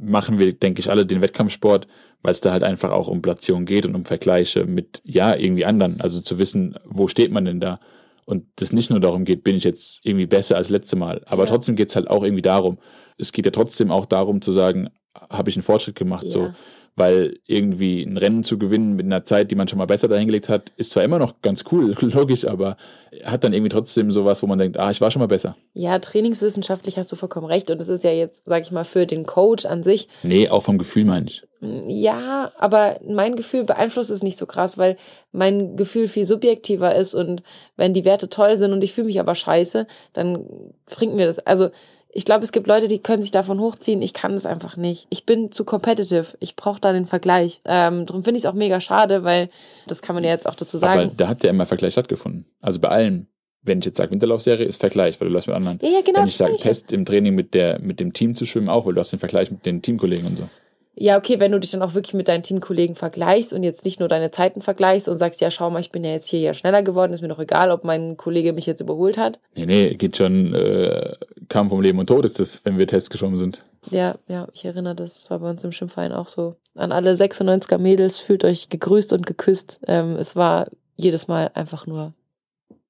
[0.02, 1.86] machen wir, denke ich, alle den Wettkampfsport,
[2.22, 5.64] weil es da halt einfach auch um Platzierung geht und um Vergleiche mit, ja, irgendwie
[5.64, 6.00] anderen.
[6.00, 7.80] Also zu wissen, wo steht man denn da?
[8.24, 11.22] Und das nicht nur darum geht, bin ich jetzt irgendwie besser als letzte Mal.
[11.26, 11.50] Aber Ja.
[11.50, 12.78] trotzdem geht es halt auch irgendwie darum.
[13.18, 14.90] Es geht ja trotzdem auch darum zu sagen,
[15.28, 16.30] habe ich einen Fortschritt gemacht?
[16.30, 16.50] So.
[16.96, 20.48] Weil irgendwie ein Rennen zu gewinnen mit einer Zeit, die man schon mal besser dahingelegt
[20.48, 22.76] hat, ist zwar immer noch ganz cool, logisch, aber
[23.24, 25.56] hat dann irgendwie trotzdem sowas, wo man denkt, ah, ich war schon mal besser.
[25.72, 27.70] Ja, trainingswissenschaftlich hast du vollkommen recht.
[27.70, 30.62] Und es ist ja jetzt, sag ich mal, für den Coach an sich Nee, auch
[30.62, 31.42] vom Gefühl meine ich.
[31.60, 34.96] Ja, aber mein Gefühl beeinflusst es nicht so krass, weil
[35.30, 37.42] mein Gefühl viel subjektiver ist und
[37.76, 40.46] wenn die Werte toll sind und ich fühle mich aber scheiße, dann
[40.86, 41.38] bringt mir das.
[41.40, 41.68] Also
[42.12, 44.02] ich glaube, es gibt Leute, die können sich davon hochziehen.
[44.02, 45.06] Ich kann das einfach nicht.
[45.10, 46.26] Ich bin zu competitive.
[46.40, 47.60] Ich brauche da den Vergleich.
[47.64, 49.50] Ähm, darum finde ich es auch mega schade, weil
[49.86, 51.00] das kann man ja jetzt auch dazu sagen.
[51.00, 52.46] Aber da hat ja immer Vergleich stattgefunden.
[52.60, 53.26] Also bei allem.
[53.62, 55.78] Wenn ich jetzt sage Winterlaufserie, ist Vergleich, weil du läufst mit anderen.
[55.82, 56.20] Ja, ja, genau.
[56.20, 56.56] Wenn ich sage.
[56.56, 59.18] Test im Training mit, der, mit dem Team zu schwimmen, auch, weil du hast den
[59.18, 60.48] Vergleich mit den Teamkollegen und so.
[60.94, 64.00] Ja, okay, wenn du dich dann auch wirklich mit deinen Teamkollegen vergleichst und jetzt nicht
[64.00, 66.52] nur deine Zeiten vergleichst und sagst, ja, schau mal, ich bin ja jetzt hier ja
[66.52, 69.38] schneller geworden, ist mir doch egal, ob mein Kollege mich jetzt überholt hat.
[69.54, 71.14] Nee, nee, geht schon äh,
[71.48, 73.64] Kampf um Leben und Tod ist das, wenn wir Tests geschwommen sind.
[73.90, 76.56] Ja, ja, ich erinnere, das war bei uns im Schwimmverein auch so.
[76.74, 79.80] An alle 96er Mädels, fühlt euch gegrüßt und geküsst.
[79.86, 82.12] Ähm, es war jedes Mal einfach nur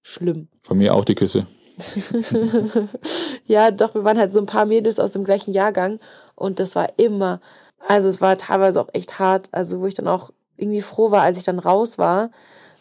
[0.03, 0.49] schlimm.
[0.63, 1.47] Von mir auch die Küsse.
[3.47, 6.01] ja, doch, wir waren halt so ein paar Mädels aus dem gleichen Jahrgang
[6.35, 7.41] und das war immer,
[7.81, 11.23] also es war teilweise auch echt hart, also wo ich dann auch irgendwie froh war,
[11.23, 12.31] als ich dann raus war,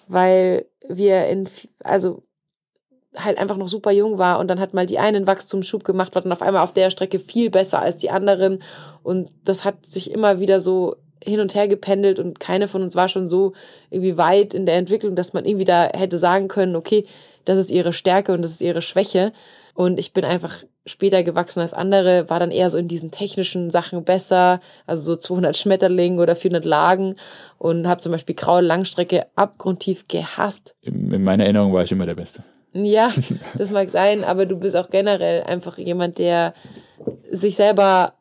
[0.08, 1.50] weil wir in,
[1.84, 2.24] also
[3.16, 6.22] halt einfach noch super jung war und dann hat mal die einen Wachstumsschub gemacht, war
[6.22, 8.62] dann auf einmal auf der Strecke viel besser als die anderen
[9.02, 12.96] und das hat sich immer wieder so hin und her gependelt und keine von uns
[12.96, 13.54] war schon so
[13.90, 17.06] irgendwie weit in der Entwicklung, dass man irgendwie da hätte sagen können, okay,
[17.46, 19.34] das ist ihre Stärke und das ist ihre Schwäche.
[19.74, 23.72] Und ich bin einfach später gewachsen als andere, war dann eher so in diesen technischen
[23.72, 27.16] Sachen besser, also so 200 Schmetterlinge oder 400 Lagen
[27.58, 30.76] und habe zum Beispiel graue Langstrecke abgrundtief gehasst.
[30.82, 32.44] In, in meiner Erinnerung war ich immer der Beste.
[32.74, 33.12] Ja,
[33.58, 36.54] das mag sein, aber du bist auch generell einfach jemand, der
[37.32, 38.14] sich selber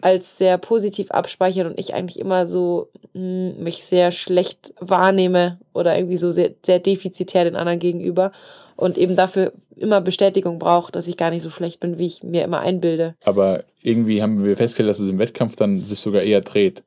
[0.00, 5.96] als sehr positiv abspeichert und ich eigentlich immer so mh, mich sehr schlecht wahrnehme oder
[5.96, 8.32] irgendwie so sehr, sehr defizitär den anderen gegenüber
[8.76, 12.22] und eben dafür immer Bestätigung braucht, dass ich gar nicht so schlecht bin, wie ich
[12.22, 13.14] mir immer einbilde.
[13.24, 16.82] Aber irgendwie haben wir festgestellt, dass es im Wettkampf dann sich sogar eher dreht.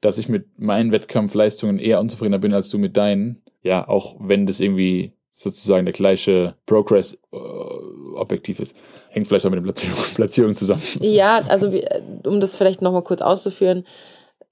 [0.00, 3.42] Dass ich mit meinen Wettkampfleistungen eher unzufriedener bin als du mit deinen.
[3.62, 8.76] Ja, auch wenn das irgendwie sozusagen der gleiche Progress äh, objektiv ist.
[9.10, 10.82] Hängt vielleicht auch mit der Platzierung, Platzierung zusammen.
[11.00, 11.84] Ja, also wie,
[12.24, 13.84] um das vielleicht nochmal kurz auszuführen,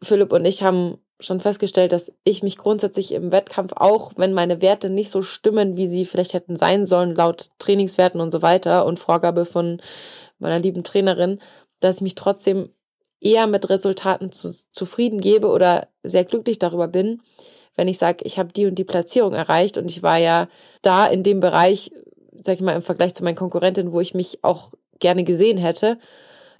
[0.03, 4.60] Philipp und ich haben schon festgestellt, dass ich mich grundsätzlich im Wettkampf auch, wenn meine
[4.62, 8.86] Werte nicht so stimmen, wie sie vielleicht hätten sein sollen, laut Trainingswerten und so weiter
[8.86, 9.80] und Vorgabe von
[10.38, 11.40] meiner lieben Trainerin,
[11.80, 12.70] dass ich mich trotzdem
[13.20, 17.22] eher mit Resultaten zu, zufrieden gebe oder sehr glücklich darüber bin,
[17.76, 20.48] wenn ich sage, ich habe die und die Platzierung erreicht und ich war ja
[20.82, 21.92] da in dem Bereich,
[22.44, 25.98] sag ich mal, im Vergleich zu meinen Konkurrentinnen, wo ich mich auch gerne gesehen hätte.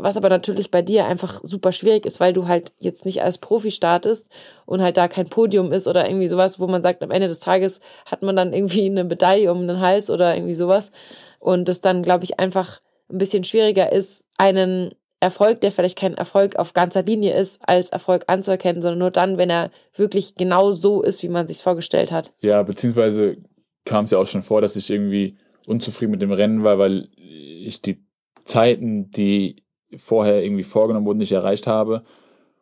[0.03, 3.39] Was aber natürlich bei dir einfach super schwierig ist, weil du halt jetzt nicht als
[3.39, 4.31] Profi startest
[4.67, 7.39] und halt da kein Podium ist oder irgendwie sowas, wo man sagt, am Ende des
[7.39, 10.91] Tages hat man dann irgendwie eine Medaille um den Hals oder irgendwie sowas.
[11.39, 12.81] Und das dann, glaube ich, einfach
[13.11, 14.91] ein bisschen schwieriger ist, einen
[15.21, 19.39] Erfolg, der vielleicht kein Erfolg auf ganzer Linie ist, als Erfolg anzuerkennen, sondern nur dann,
[19.39, 22.33] wenn er wirklich genau so ist, wie man sich vorgestellt hat.
[22.41, 23.37] Ja, beziehungsweise
[23.85, 27.09] kam es ja auch schon vor, dass ich irgendwie unzufrieden mit dem Rennen war, weil
[27.17, 28.05] ich die
[28.45, 29.63] Zeiten, die
[29.99, 32.03] vorher irgendwie vorgenommen wurden, nicht erreicht habe.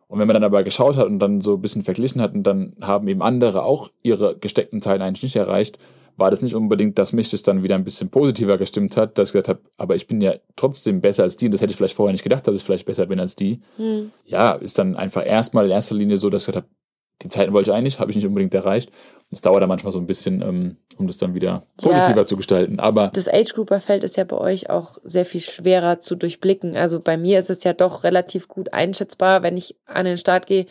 [0.09, 2.43] Und wenn man dann aber geschaut hat und dann so ein bisschen verglichen hat und
[2.43, 5.79] dann haben eben andere auch ihre gesteckten Zeiten eigentlich nicht erreicht,
[6.17, 9.31] war das nicht unbedingt, dass mich das dann wieder ein bisschen positiver gestimmt hat, dass
[9.31, 11.77] ich gesagt habe, aber ich bin ja trotzdem besser als die und das hätte ich
[11.77, 13.61] vielleicht vorher nicht gedacht, dass ich vielleicht besser bin als die.
[13.77, 14.11] Hm.
[14.25, 16.75] Ja, ist dann einfach erstmal in erster Linie so, dass ich gesagt habe,
[17.23, 18.91] die Zeiten wollte ich eigentlich, habe ich nicht unbedingt erreicht.
[19.33, 22.27] Es dauert dann manchmal so ein bisschen, ähm, um das dann wieder positiver Ja.
[22.27, 22.81] zu gestalten.
[22.81, 26.77] Aber Das Age-Grouper-Feld ist ja bei euch auch sehr viel schwerer zu durchblicken.
[26.77, 30.47] Also bei mir ist es ja doch relativ gut einschätzbar, wenn ich an den Start
[30.47, 30.67] gehe,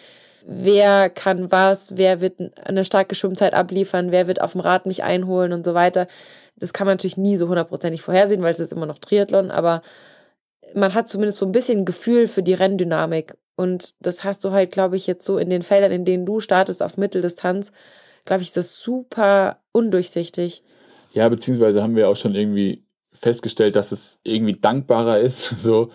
[0.45, 5.03] wer kann was, wer wird eine starke Schwimmzeit abliefern, wer wird auf dem Rad mich
[5.03, 6.07] einholen und so weiter.
[6.57, 9.81] Das kann man natürlich nie so hundertprozentig vorhersehen, weil es ist immer noch Triathlon, aber
[10.75, 13.35] man hat zumindest so ein bisschen Gefühl für die Renndynamik.
[13.55, 16.39] Und das hast du halt, glaube ich, jetzt so in den Feldern, in denen du
[16.39, 17.71] startest auf Mitteldistanz,
[18.29, 20.63] glaube ich, ist das super undurchsichtig.
[21.13, 25.55] Ja, beziehungsweise haben wir auch schon irgendwie festgestellt, dass es irgendwie dankbarer ist.
[25.59, 25.89] So,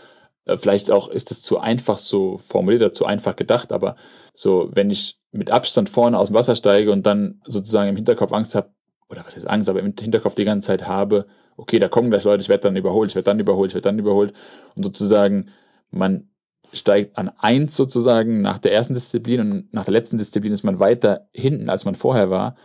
[0.44, 3.94] äh, vielleicht auch ist es zu einfach so formuliert oder zu einfach gedacht, aber
[4.34, 8.32] so, wenn ich mit Abstand vorne aus dem Wasser steige und dann sozusagen im Hinterkopf
[8.32, 8.70] Angst habe,
[9.08, 11.26] oder was heißt Angst, aber im Hinterkopf die ganze Zeit habe,
[11.56, 13.88] okay, da kommen gleich Leute, ich werde dann überholt, ich werde dann überholt, ich werde
[13.88, 14.34] dann überholt.
[14.74, 15.50] Und sozusagen,
[15.92, 16.28] man
[16.74, 20.80] steigt an eins sozusagen nach der ersten Disziplin und nach der letzten Disziplin ist man
[20.80, 22.56] weiter hinten, als man vorher war.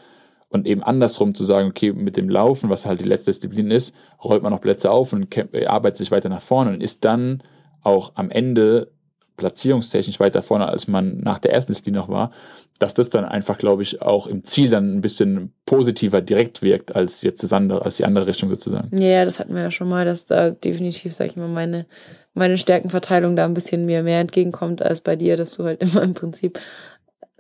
[0.50, 3.94] Und eben andersrum zu sagen, okay, mit dem Laufen, was halt die letzte Disziplin ist,
[4.24, 7.44] rollt man noch Plätze auf und äh, arbeitet sich weiter nach vorne und ist dann
[7.84, 8.92] auch am Ende
[9.38, 12.32] platzierungstechnisch weiter vorne, als man nach der ersten Disziplin noch war,
[12.80, 16.96] dass das dann einfach, glaube ich, auch im Ziel dann ein bisschen positiver direkt wirkt,
[16.96, 18.90] als jetzt das andere, als die andere Richtung sozusagen.
[18.98, 21.86] Ja, ja, das hatten wir ja schon mal, dass da definitiv, sag ich mal, meine,
[22.34, 26.02] meine Stärkenverteilung da ein bisschen mir mehr entgegenkommt als bei dir, dass du halt immer
[26.02, 26.60] im Prinzip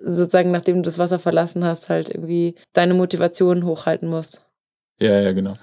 [0.02, 4.46] sozusagen, nachdem du das Wasser verlassen hast, halt irgendwie deine Motivation hochhalten musst.
[5.00, 5.56] Ja, ja, genau.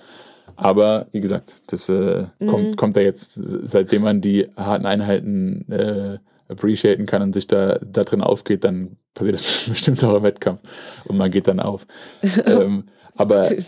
[0.56, 2.46] Aber wie gesagt, das äh, Mhm.
[2.46, 6.18] kommt, kommt da jetzt, seitdem man die harten Einheiten äh,
[6.48, 10.60] appreciaten kann und sich da, da drin aufgeht, dann passiert das bestimmt auch im Wettkampf
[11.04, 11.86] und man geht dann auf.
[12.44, 12.84] ähm,
[13.14, 13.50] aber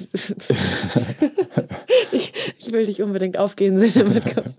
[2.12, 4.54] ich, ich will dich unbedingt aufgehen sehen im Wettkampf.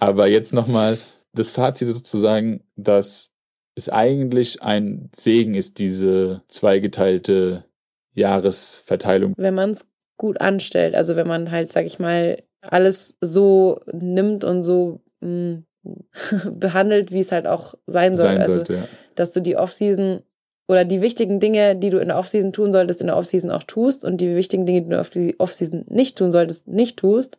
[0.00, 0.98] Aber jetzt nochmal
[1.34, 3.30] das Fazit sozusagen, dass
[3.74, 7.64] es eigentlich ein Segen ist, diese zweigeteilte
[8.14, 9.34] Jahresverteilung.
[9.36, 9.86] Wenn man es
[10.16, 15.64] gut anstellt, also wenn man halt, sag ich mal, alles so nimmt und so mh,
[16.50, 18.26] behandelt, wie es halt auch sein soll.
[18.26, 18.74] sein also, sollte.
[18.74, 18.88] Ja.
[19.14, 20.22] dass du die Offseason
[20.66, 23.64] oder die wichtigen Dinge, die du in der Offseason tun solltest, in der Offseason auch
[23.64, 27.36] tust und die wichtigen Dinge, die du auf die Offseason nicht tun solltest, nicht tust.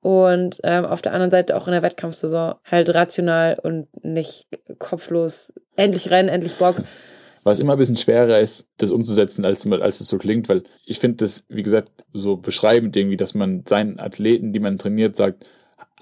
[0.00, 5.52] Und ähm, auf der anderen Seite auch in der Wettkampfsaison halt rational und nicht kopflos.
[5.76, 6.82] Endlich rennen, endlich Bock.
[7.44, 11.00] Was immer ein bisschen schwerer ist, das umzusetzen, als, als es so klingt, weil ich
[11.00, 15.44] finde das, wie gesagt, so beschreibend irgendwie, dass man seinen Athleten, die man trainiert, sagt,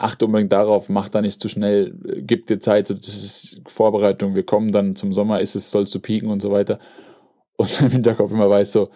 [0.01, 3.61] achte unbedingt darauf, mach da nicht zu schnell, äh, gib dir Zeit, so, das ist
[3.67, 6.79] Vorbereitung, wir kommen dann zum Sommer, ist es, sollst du pieken und so weiter.
[7.57, 8.89] Und dann im Hinterkopf immer weiß so,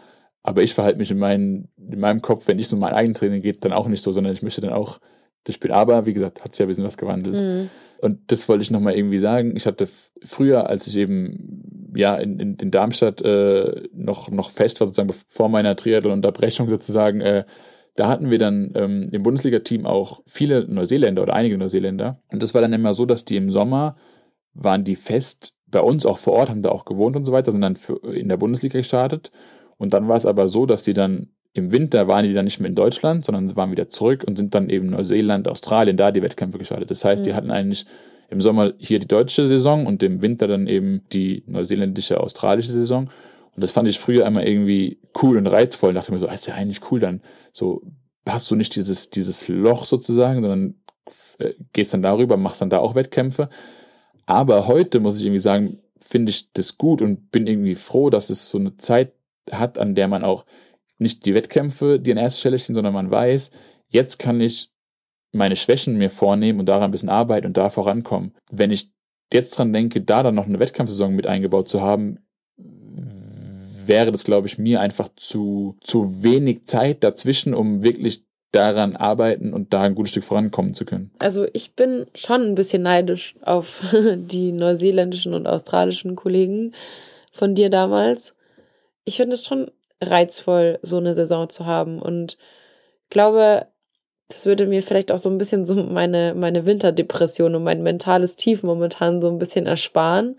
[0.42, 3.64] aber ich verhalte mich in, meinen, in meinem Kopf, wenn ich so mein Eigentraining geht,
[3.64, 4.98] dann auch nicht so, sondern ich möchte dann auch
[5.44, 5.72] das Spiel.
[5.72, 7.36] Aber wie gesagt, hat sich ja ein bisschen was gewandelt.
[7.36, 7.70] Mhm.
[8.00, 9.56] Und das wollte ich nochmal irgendwie sagen.
[9.56, 9.88] Ich hatte
[10.22, 15.14] früher, als ich eben ja in, in, in Darmstadt äh, noch, noch fest war, sozusagen
[15.28, 17.44] vor meiner Triathlon-Unterbrechung sozusagen, äh,
[17.96, 22.18] da hatten wir dann ähm, im Bundesliga-Team auch viele Neuseeländer oder einige Neuseeländer.
[22.30, 23.96] Und das war dann immer so, dass die im Sommer
[24.52, 27.52] waren die fest bei uns auch vor Ort, haben da auch gewohnt und so weiter,
[27.52, 29.30] sind dann für, in der Bundesliga gestartet.
[29.76, 32.58] Und dann war es aber so, dass die dann im Winter waren die dann nicht
[32.58, 36.22] mehr in Deutschland, sondern waren wieder zurück und sind dann eben Neuseeland, Australien, da die
[36.22, 36.90] Wettkämpfe gestartet.
[36.90, 37.36] Das heißt, die Mhm.
[37.36, 37.86] hatten eigentlich
[38.28, 43.08] im Sommer hier die deutsche Saison und im Winter dann eben die neuseeländische, australische Saison.
[43.54, 45.90] Und das fand ich früher immer irgendwie cool und reizvoll.
[45.90, 47.20] Und dachte mir so, ah, ist ja eigentlich cool, dann
[47.54, 47.82] so
[48.26, 50.74] hast du nicht dieses, dieses Loch sozusagen, sondern
[51.38, 53.48] äh, gehst dann darüber, machst dann da auch Wettkämpfe.
[54.26, 58.30] Aber heute muss ich irgendwie sagen, finde ich das gut und bin irgendwie froh, dass
[58.30, 59.12] es so eine Zeit
[59.50, 60.44] hat, an der man auch
[60.98, 63.50] nicht die Wettkämpfe, die an erster Stelle stehen, sondern man weiß,
[63.88, 64.70] jetzt kann ich
[65.32, 68.34] meine Schwächen mir vornehmen und daran ein bisschen arbeiten und da vorankommen.
[68.50, 68.90] Wenn ich
[69.32, 72.20] jetzt dran denke, da dann noch eine Wettkampfsaison mit eingebaut zu haben,
[73.86, 79.52] wäre das, glaube ich, mir einfach zu, zu wenig Zeit dazwischen, um wirklich daran arbeiten
[79.52, 81.10] und da ein gutes Stück vorankommen zu können.
[81.18, 86.72] Also ich bin schon ein bisschen neidisch auf die neuseeländischen und australischen Kollegen
[87.32, 88.34] von dir damals.
[89.04, 89.70] Ich finde es schon
[90.00, 92.38] reizvoll, so eine Saison zu haben und
[93.10, 93.66] glaube,
[94.28, 98.36] das würde mir vielleicht auch so ein bisschen so meine, meine Winterdepression und mein mentales
[98.36, 100.38] Tief momentan so ein bisschen ersparen,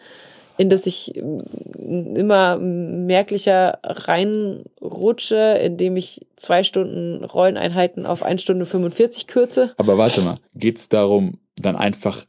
[0.58, 8.66] in das ich mm, immer merklicher reinrutsche, indem ich zwei Stunden Rolleneinheiten auf 1 Stunde
[8.66, 9.74] 45 kürze.
[9.78, 12.26] Aber warte mal, geht es darum, dann einfach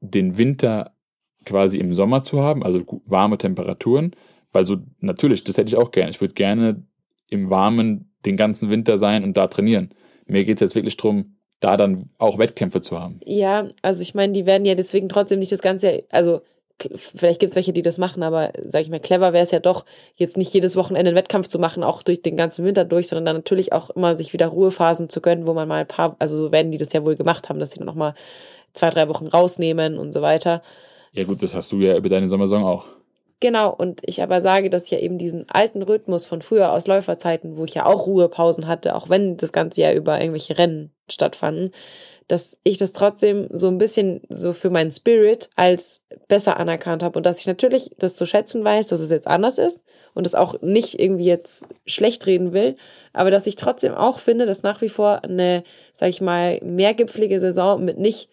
[0.00, 0.92] den Winter
[1.44, 4.14] quasi im Sommer zu haben, also warme Temperaturen?
[4.52, 6.10] Weil so, natürlich, das hätte ich auch gerne.
[6.10, 6.82] Ich würde gerne
[7.28, 9.90] im Warmen den ganzen Winter sein und da trainieren.
[10.26, 13.20] Mir geht es jetzt wirklich darum, da dann auch Wettkämpfe zu haben.
[13.24, 16.40] Ja, also ich meine, die werden ja deswegen trotzdem nicht das ganze, Jahr- also
[17.14, 19.60] vielleicht gibt es welche, die das machen, aber sag ich mal, clever wäre es ja
[19.60, 19.84] doch,
[20.16, 23.26] jetzt nicht jedes Wochenende einen Wettkampf zu machen, auch durch den ganzen Winter durch, sondern
[23.26, 26.36] dann natürlich auch immer sich wieder Ruhephasen zu gönnen, wo man mal ein paar, also
[26.36, 28.14] so werden die das ja wohl gemacht haben, dass sie dann nochmal
[28.72, 30.62] zwei, drei Wochen rausnehmen und so weiter.
[31.12, 32.86] Ja gut, das hast du ja über deine Sommersaison auch.
[33.40, 36.86] Genau, und ich aber sage, dass ich ja eben diesen alten Rhythmus von früher aus
[36.86, 40.92] Läuferzeiten, wo ich ja auch Ruhepausen hatte, auch wenn das ganze Jahr über irgendwelche Rennen
[41.08, 41.72] stattfanden,
[42.30, 47.18] dass ich das trotzdem so ein bisschen so für meinen Spirit als besser anerkannt habe
[47.18, 49.82] und dass ich natürlich das zu schätzen weiß, dass es jetzt anders ist
[50.14, 52.76] und es auch nicht irgendwie jetzt schlecht reden will,
[53.12, 57.40] aber dass ich trotzdem auch finde, dass nach wie vor eine, sag ich mal, mehrgipfelige
[57.40, 58.28] Saison mit nicht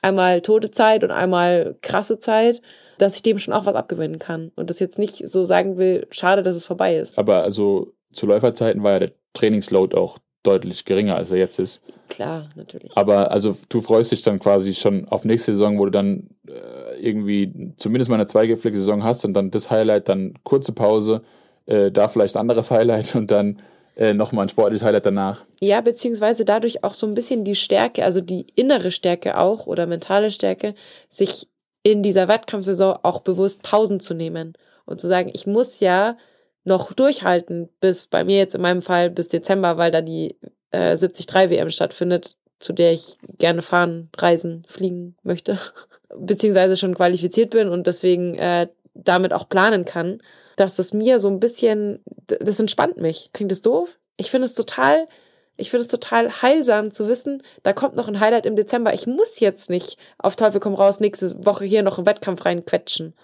[0.00, 2.62] einmal tote Zeit und einmal krasse Zeit,
[2.96, 6.06] dass ich dem schon auch was abgewinnen kann und das jetzt nicht so sagen will,
[6.10, 7.18] schade, dass es vorbei ist.
[7.18, 11.80] Aber also zu Läuferzeiten war ja der Trainingsload auch deutlich geringer, als er jetzt ist.
[12.08, 12.96] Klar, natürlich.
[12.96, 17.00] Aber also du freust dich dann quasi schon auf nächste Saison, wo du dann äh,
[17.00, 21.22] irgendwie zumindest mal eine zweigipfelige Saison hast und dann das Highlight, dann kurze Pause,
[21.66, 23.58] äh, da vielleicht ein anderes Highlight und dann
[23.96, 25.44] äh, nochmal ein sportliches Highlight danach.
[25.60, 29.86] Ja, beziehungsweise dadurch auch so ein bisschen die Stärke, also die innere Stärke auch oder
[29.86, 30.74] mentale Stärke,
[31.08, 31.48] sich
[31.82, 34.54] in dieser Wettkampfsaison auch bewusst Pausen zu nehmen
[34.86, 36.16] und zu sagen, ich muss ja
[36.64, 40.36] noch durchhalten bis bei mir jetzt in meinem Fall bis Dezember, weil da die
[40.70, 45.58] äh, 73 WM stattfindet, zu der ich gerne fahren, reisen, fliegen möchte,
[46.16, 50.20] beziehungsweise schon qualifiziert bin und deswegen äh, damit auch planen kann,
[50.56, 53.30] dass das mir so ein bisschen, das entspannt mich.
[53.32, 53.98] Klingt das doof?
[54.16, 55.08] Ich finde es total,
[55.56, 58.94] Ich finde es total heilsam zu wissen, da kommt noch ein Highlight im Dezember.
[58.94, 63.14] Ich muss jetzt nicht auf Teufel komm raus nächste Woche hier noch einen Wettkampf reinquetschen.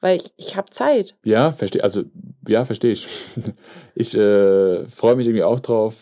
[0.00, 1.16] Weil ich, ich habe Zeit.
[1.24, 1.84] Ja, verstehe.
[1.84, 2.04] Also,
[2.46, 3.06] ja, verstehe ich.
[3.94, 5.94] Ich äh, freue mich irgendwie auch drauf,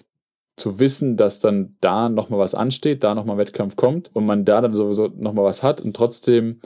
[0.58, 4.44] zu wissen, dass dann da nochmal was ansteht, da nochmal ein Wettkampf kommt und man
[4.44, 5.80] da dann sowieso nochmal was hat.
[5.80, 6.60] Und trotzdem,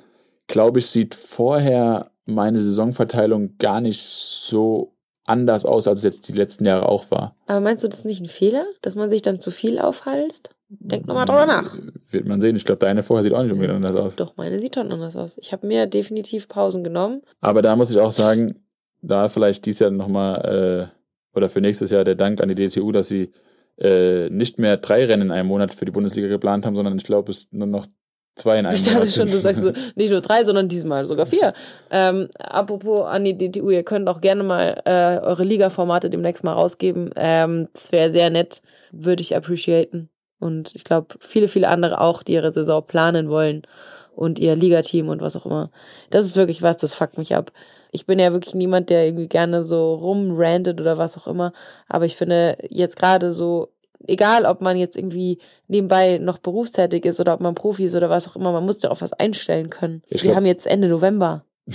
[0.47, 6.33] glaube ich, sieht vorher meine Saisonverteilung gar nicht so anders aus, als es jetzt die
[6.33, 7.37] letzten Jahre auch war.
[7.47, 10.51] Aber meinst du das nicht ein Fehler, dass man sich dann zu viel aufhalst?
[10.81, 11.77] Denk nochmal drüber nach.
[12.11, 12.57] Wird man sehen.
[12.57, 14.17] Ich glaube, deine vorher sieht auch nicht unbedingt anders aus.
[14.17, 15.37] Doch, meine sieht schon anders aus.
[15.39, 17.23] Ich habe mir definitiv Pausen genommen.
[17.41, 18.63] Aber da muss ich auch sagen,
[19.03, 22.91] da vielleicht dieses Jahr nochmal, äh, oder für nächstes Jahr der Dank an die DTU,
[22.93, 23.33] dass sie
[23.79, 27.05] äh, nicht mehr drei Rennen in einem Monat für die Bundesliga geplant haben, sondern ich
[27.05, 27.87] glaube, es nur noch
[28.37, 31.07] zwei in einem Ich Monat dachte schon, du sagst so, nicht nur drei, sondern diesmal
[31.07, 31.53] sogar vier.
[31.91, 36.53] Ähm, apropos an die DTU, ihr könnt auch gerne mal äh, eure Liga-Formate demnächst mal
[36.53, 37.11] rausgeben.
[37.17, 40.09] Ähm, das wäre sehr nett, würde ich appreciaten.
[40.43, 43.63] Und ich glaube, viele, viele andere auch, die ihre Saison planen wollen
[44.17, 45.71] und ihr Ligateam und was auch immer.
[46.11, 47.53] Das ist wirklich was, das fuckt mich ab.
[47.93, 51.53] Ich bin ja wirklich niemand, der irgendwie gerne so rumrantet oder was auch immer.
[51.89, 53.69] Aber ich finde jetzt gerade so,
[54.07, 55.39] egal ob man jetzt irgendwie
[55.69, 58.83] nebenbei noch berufstätig ist oder ob man Profi ist oder was auch immer, man muss
[58.83, 60.03] ja auf was einstellen können.
[60.09, 61.45] Ich Wir haben jetzt Ende November.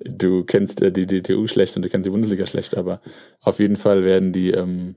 [0.00, 3.00] du kennst äh, die DTU schlecht und du kennst die Bundesliga schlecht, aber
[3.40, 4.96] auf jeden Fall werden die ähm,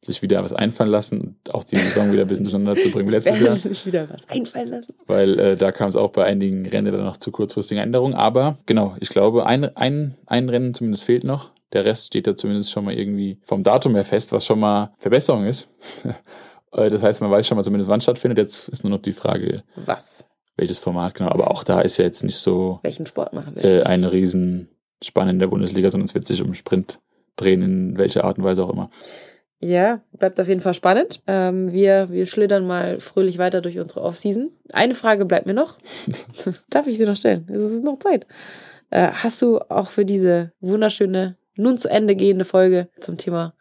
[0.00, 3.08] sich wieder was einfallen lassen und auch die Saison wieder ein bisschen durcheinander zu bringen
[3.08, 3.56] letztes Jahr.
[3.56, 4.94] Sich wieder was einfallen lassen.
[5.06, 8.14] weil äh, da kam es auch bei einigen Rennen dann noch zu kurzfristigen Änderungen.
[8.14, 11.50] Aber genau, ich glaube, ein, ein, ein Rennen zumindest fehlt noch.
[11.72, 14.92] Der Rest steht da zumindest schon mal irgendwie vom Datum her fest, was schon mal
[14.98, 15.68] Verbesserung ist.
[16.70, 18.36] Äh, das heißt, man weiß schon mal zumindest, wann stattfindet.
[18.36, 20.26] Jetzt ist nur noch die Frage, Was?
[20.58, 21.30] welches Format genau.
[21.30, 23.64] Aber auch da ist ja jetzt nicht so Welchen Sport machen wir?
[23.64, 26.98] äh, eine Riesenspanne in der Bundesliga, sondern es wird sich um Sprint
[27.36, 28.90] drehen, in welcher Art und Weise auch immer.
[29.60, 31.20] Ja, bleibt auf jeden Fall spannend.
[31.26, 34.50] Ähm, wir, wir schlittern mal fröhlich weiter durch unsere Offseason.
[34.72, 35.78] Eine Frage bleibt mir noch.
[36.70, 37.48] Darf ich sie noch stellen?
[37.50, 38.26] Es ist noch Zeit.
[38.90, 43.54] Äh, hast du auch für diese wunderschöne, nun zu Ende gehende Folge zum Thema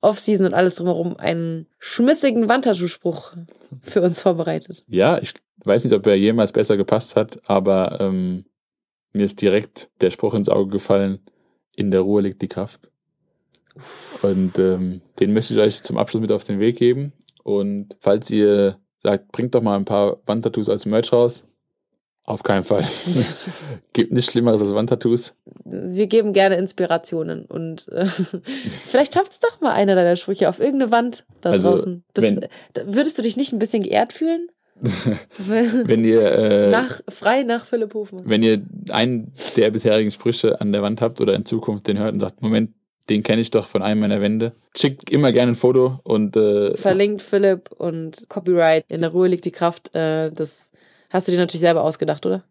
[0.00, 3.34] Offseason und alles drumherum einen schmissigen Wandtattoo-Spruch
[3.82, 4.84] für uns vorbereitet?
[4.88, 5.34] Ja, ich
[5.64, 8.44] weiß nicht, ob er jemals besser gepasst hat, aber ähm,
[9.12, 11.20] mir ist direkt der Spruch ins Auge gefallen,
[11.74, 12.90] in der Ruhe liegt die Kraft.
[14.22, 17.12] Und ähm, den möchte ich euch zum Abschluss mit auf den Weg geben.
[17.42, 21.44] Und falls ihr sagt, bringt doch mal ein paar Wandtattoos als Merch raus,
[22.24, 22.84] auf keinen Fall.
[23.94, 25.34] Gibt nichts Schlimmeres als Wandtattoos.
[25.64, 28.06] Wir geben gerne Inspirationen und äh,
[28.88, 32.04] vielleicht schafft es doch mal einer deiner Sprüche auf irgendeine Wand da Also, draußen.
[32.12, 32.46] Das, wenn-
[32.84, 34.48] würdest du dich nicht ein bisschen geehrt fühlen?
[35.38, 38.22] wenn ihr äh, nach, frei nach Philipp Hofmann.
[38.26, 42.12] wenn ihr einen der bisherigen Sprüche an der Wand habt oder in Zukunft den hört
[42.12, 42.70] und sagt, Moment,
[43.08, 46.76] den kenne ich doch von einem meiner Wände, schickt immer gerne ein Foto und äh,
[46.76, 48.84] Verlinkt Philipp und Copyright.
[48.88, 49.94] In der Ruhe liegt die Kraft.
[49.94, 50.56] Äh, das
[51.10, 52.44] hast du dir natürlich selber ausgedacht, oder?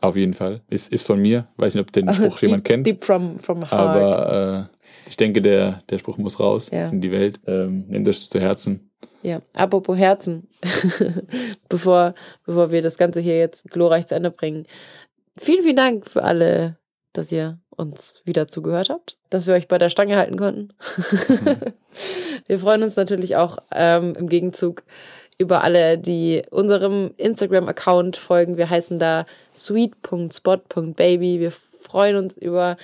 [0.00, 0.60] auf jeden Fall.
[0.70, 1.48] Ist, ist von mir.
[1.56, 3.72] Weiß nicht, ob den Spruch jemand kennt, Deep from, from heart.
[3.72, 4.78] aber äh,
[5.08, 6.88] ich denke, der, der Spruch muss raus Ja.
[6.90, 7.40] in die Welt.
[7.48, 8.90] Ähm, nehmt euch das zu Herzen.
[9.22, 10.46] Ja, apropos Herzen,
[11.68, 12.14] bevor,
[12.46, 14.66] bevor wir das Ganze hier jetzt glorreich zu Ende bringen.
[15.36, 16.76] Vielen, vielen Dank für alle,
[17.12, 20.68] dass ihr uns wieder zugehört habt, dass wir euch bei der Stange halten konnten.
[22.46, 24.82] wir freuen uns natürlich auch ähm, im Gegenzug
[25.38, 28.56] über alle, die unserem Instagram-Account folgen.
[28.56, 29.24] Wir heißen da
[29.54, 31.38] sweet.spot.baby.
[31.38, 32.76] Wir freuen uns über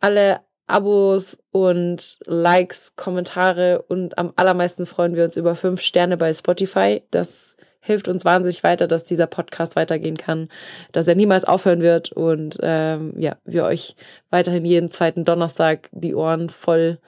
[0.00, 6.32] alle Abos und Likes, Kommentare und am allermeisten freuen wir uns über fünf Sterne bei
[6.32, 7.02] Spotify.
[7.10, 7.53] Das
[7.84, 10.48] hilft uns wahnsinnig weiter, dass dieser Podcast weitergehen kann,
[10.92, 13.94] dass er niemals aufhören wird und ähm, ja, wir euch
[14.30, 16.98] weiterhin jeden zweiten Donnerstag die Ohren voll,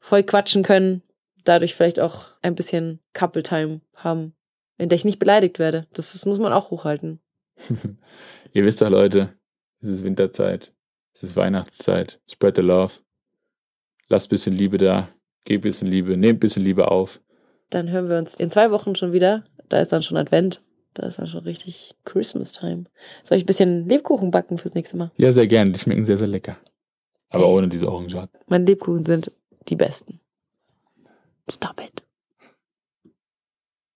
[0.00, 1.02] voll quatschen können.
[1.44, 4.34] Dadurch vielleicht auch ein bisschen Couple Time haben,
[4.76, 5.86] in der ich nicht beleidigt werde.
[5.92, 7.20] Das, das muss man auch hochhalten.
[8.52, 9.34] Ihr wisst doch, Leute,
[9.82, 10.72] es ist Winterzeit,
[11.14, 12.18] es ist Weihnachtszeit.
[12.28, 12.94] Spread the love.
[14.08, 15.08] Lasst ein bisschen Liebe da.
[15.44, 16.16] Gebt ein bisschen Liebe.
[16.16, 17.20] Nehmt ein bisschen Liebe auf.
[17.70, 19.44] Dann hören wir uns in zwei Wochen schon wieder.
[19.68, 20.62] Da ist dann schon Advent.
[20.94, 22.84] Da ist dann schon richtig Christmas Time.
[23.24, 25.10] Soll ich ein bisschen Lebkuchen backen fürs nächste Mal?
[25.16, 25.72] Ja, sehr gerne.
[25.72, 26.56] Die schmecken sehr, sehr lecker.
[27.30, 28.28] Aber ohne diese Orangenschale.
[28.46, 29.32] Meine Lebkuchen sind
[29.68, 30.20] die besten.
[31.50, 32.02] Stop it.